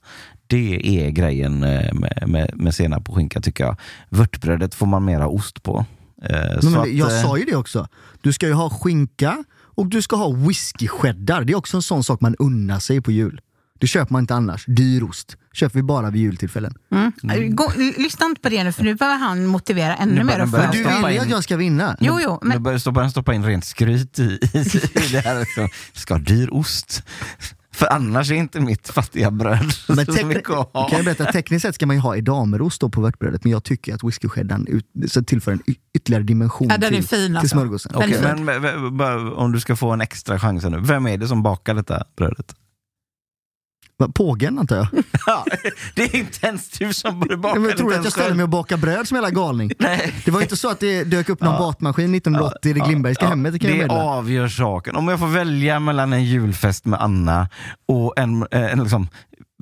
[0.46, 3.76] Det är grejen eh, med, med, med senap och skinka tycker jag.
[4.08, 5.86] Vörtbrödet får man mera ost på.
[6.22, 7.88] Eh, Men, så men, att, jag eh, sa ju det också.
[8.22, 9.44] Du ska ju ha skinka
[9.76, 11.44] och du ska ha whisky cheddar.
[11.44, 13.40] Det är också en sån sak man unnar sig på jul.
[13.78, 14.64] Det köper man inte annars.
[14.66, 16.74] Dyr ost köper vi bara vid jultillfällen.
[16.92, 17.56] Mm.
[17.56, 20.46] Gå, lyssna inte på det nu, för nu behöver han motivera ännu Nu mer.
[20.46, 21.96] för- Du vill ju in- att jag ska vinna.
[22.00, 24.58] Jo, jo, Nu men börjar stoppa, börjar stoppa in rent skryt i, i,
[25.04, 25.40] i det här.
[25.40, 25.68] Liksom.
[25.92, 27.02] Ska ha dyr ost.
[27.74, 30.88] För annars är inte mitt fattiga bröd Men så mycket att ha.
[30.88, 33.64] kan jag berätta, tekniskt sett ska man ju ha edamerost då på vörtbrödet, men jag
[33.64, 35.62] tycker att whisky cheddar ut, så tillför en
[35.94, 37.56] ytterligare dimension Ja, den är till, fin, till alltså.
[37.56, 37.94] smörgåsen.
[37.94, 38.44] Är Okej, fin.
[38.44, 40.80] men om du ska få en extra chans nu.
[40.80, 42.54] Vem är det som bakar detta brödet?
[44.14, 44.86] Pågen antar jag.
[45.26, 45.44] Ja,
[45.94, 47.72] det är inte ens du som borde baka Ja, det.
[47.76, 48.36] tror att jag själv.
[48.36, 49.72] mig och bakar bröd som jävla galning?
[49.78, 50.14] Nej.
[50.24, 51.58] Det var inte så att det dök upp någon Ja.
[51.58, 54.02] bakmaskin 1980 i det Glimbergska Ja, hemmet, det kan jag det meddela.
[54.04, 54.96] avgör saken.
[54.96, 57.48] Om jag får välja mellan en julfest med Anna
[57.88, 59.08] och en, eh, en liksom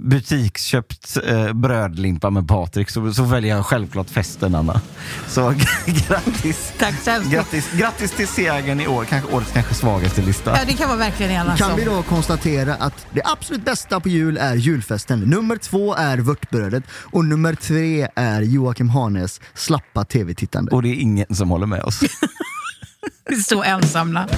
[0.00, 4.80] butiksköpt eh, brödlimpa med Patrik så, så väljer jag självklart festen Anna.
[5.28, 5.50] Så
[5.86, 10.58] grattis, tack så hemskt grattis, grattis till segern i år, kanske årets kanske svagaste lista.
[10.58, 11.56] Ja, det kan vara verkligen en.
[11.56, 15.20] Kan vi då konstatera att det absolut bästa på jul är julfesten.
[15.20, 20.70] Nummer två är vörtbrödet och nummer tre är Joakim Hanes slappa tv-tittande.
[20.70, 22.00] Och det är ingen som håller med oss.
[23.28, 24.28] Vi är så ensamma.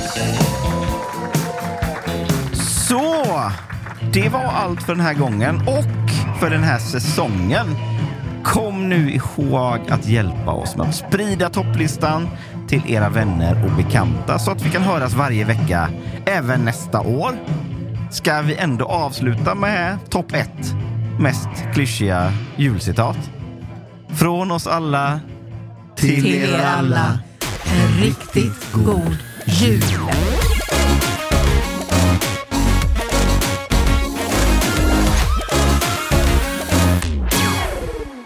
[2.89, 3.53] Så,
[4.13, 7.67] det var allt för den här gången och för den här säsongen.
[8.45, 12.29] Kom nu ihåg att hjälpa oss med att sprida topplistan
[12.69, 15.89] till era vänner och bekanta så att vi kan höras varje vecka
[16.27, 17.33] även nästa år.
[18.11, 20.75] Ska vi ändå avsluta med topp ett
[21.19, 23.19] mest klyschiga julcitat?
[24.09, 25.21] Från oss alla
[25.97, 27.19] Till er alla,
[27.67, 29.83] en riktigt god jul.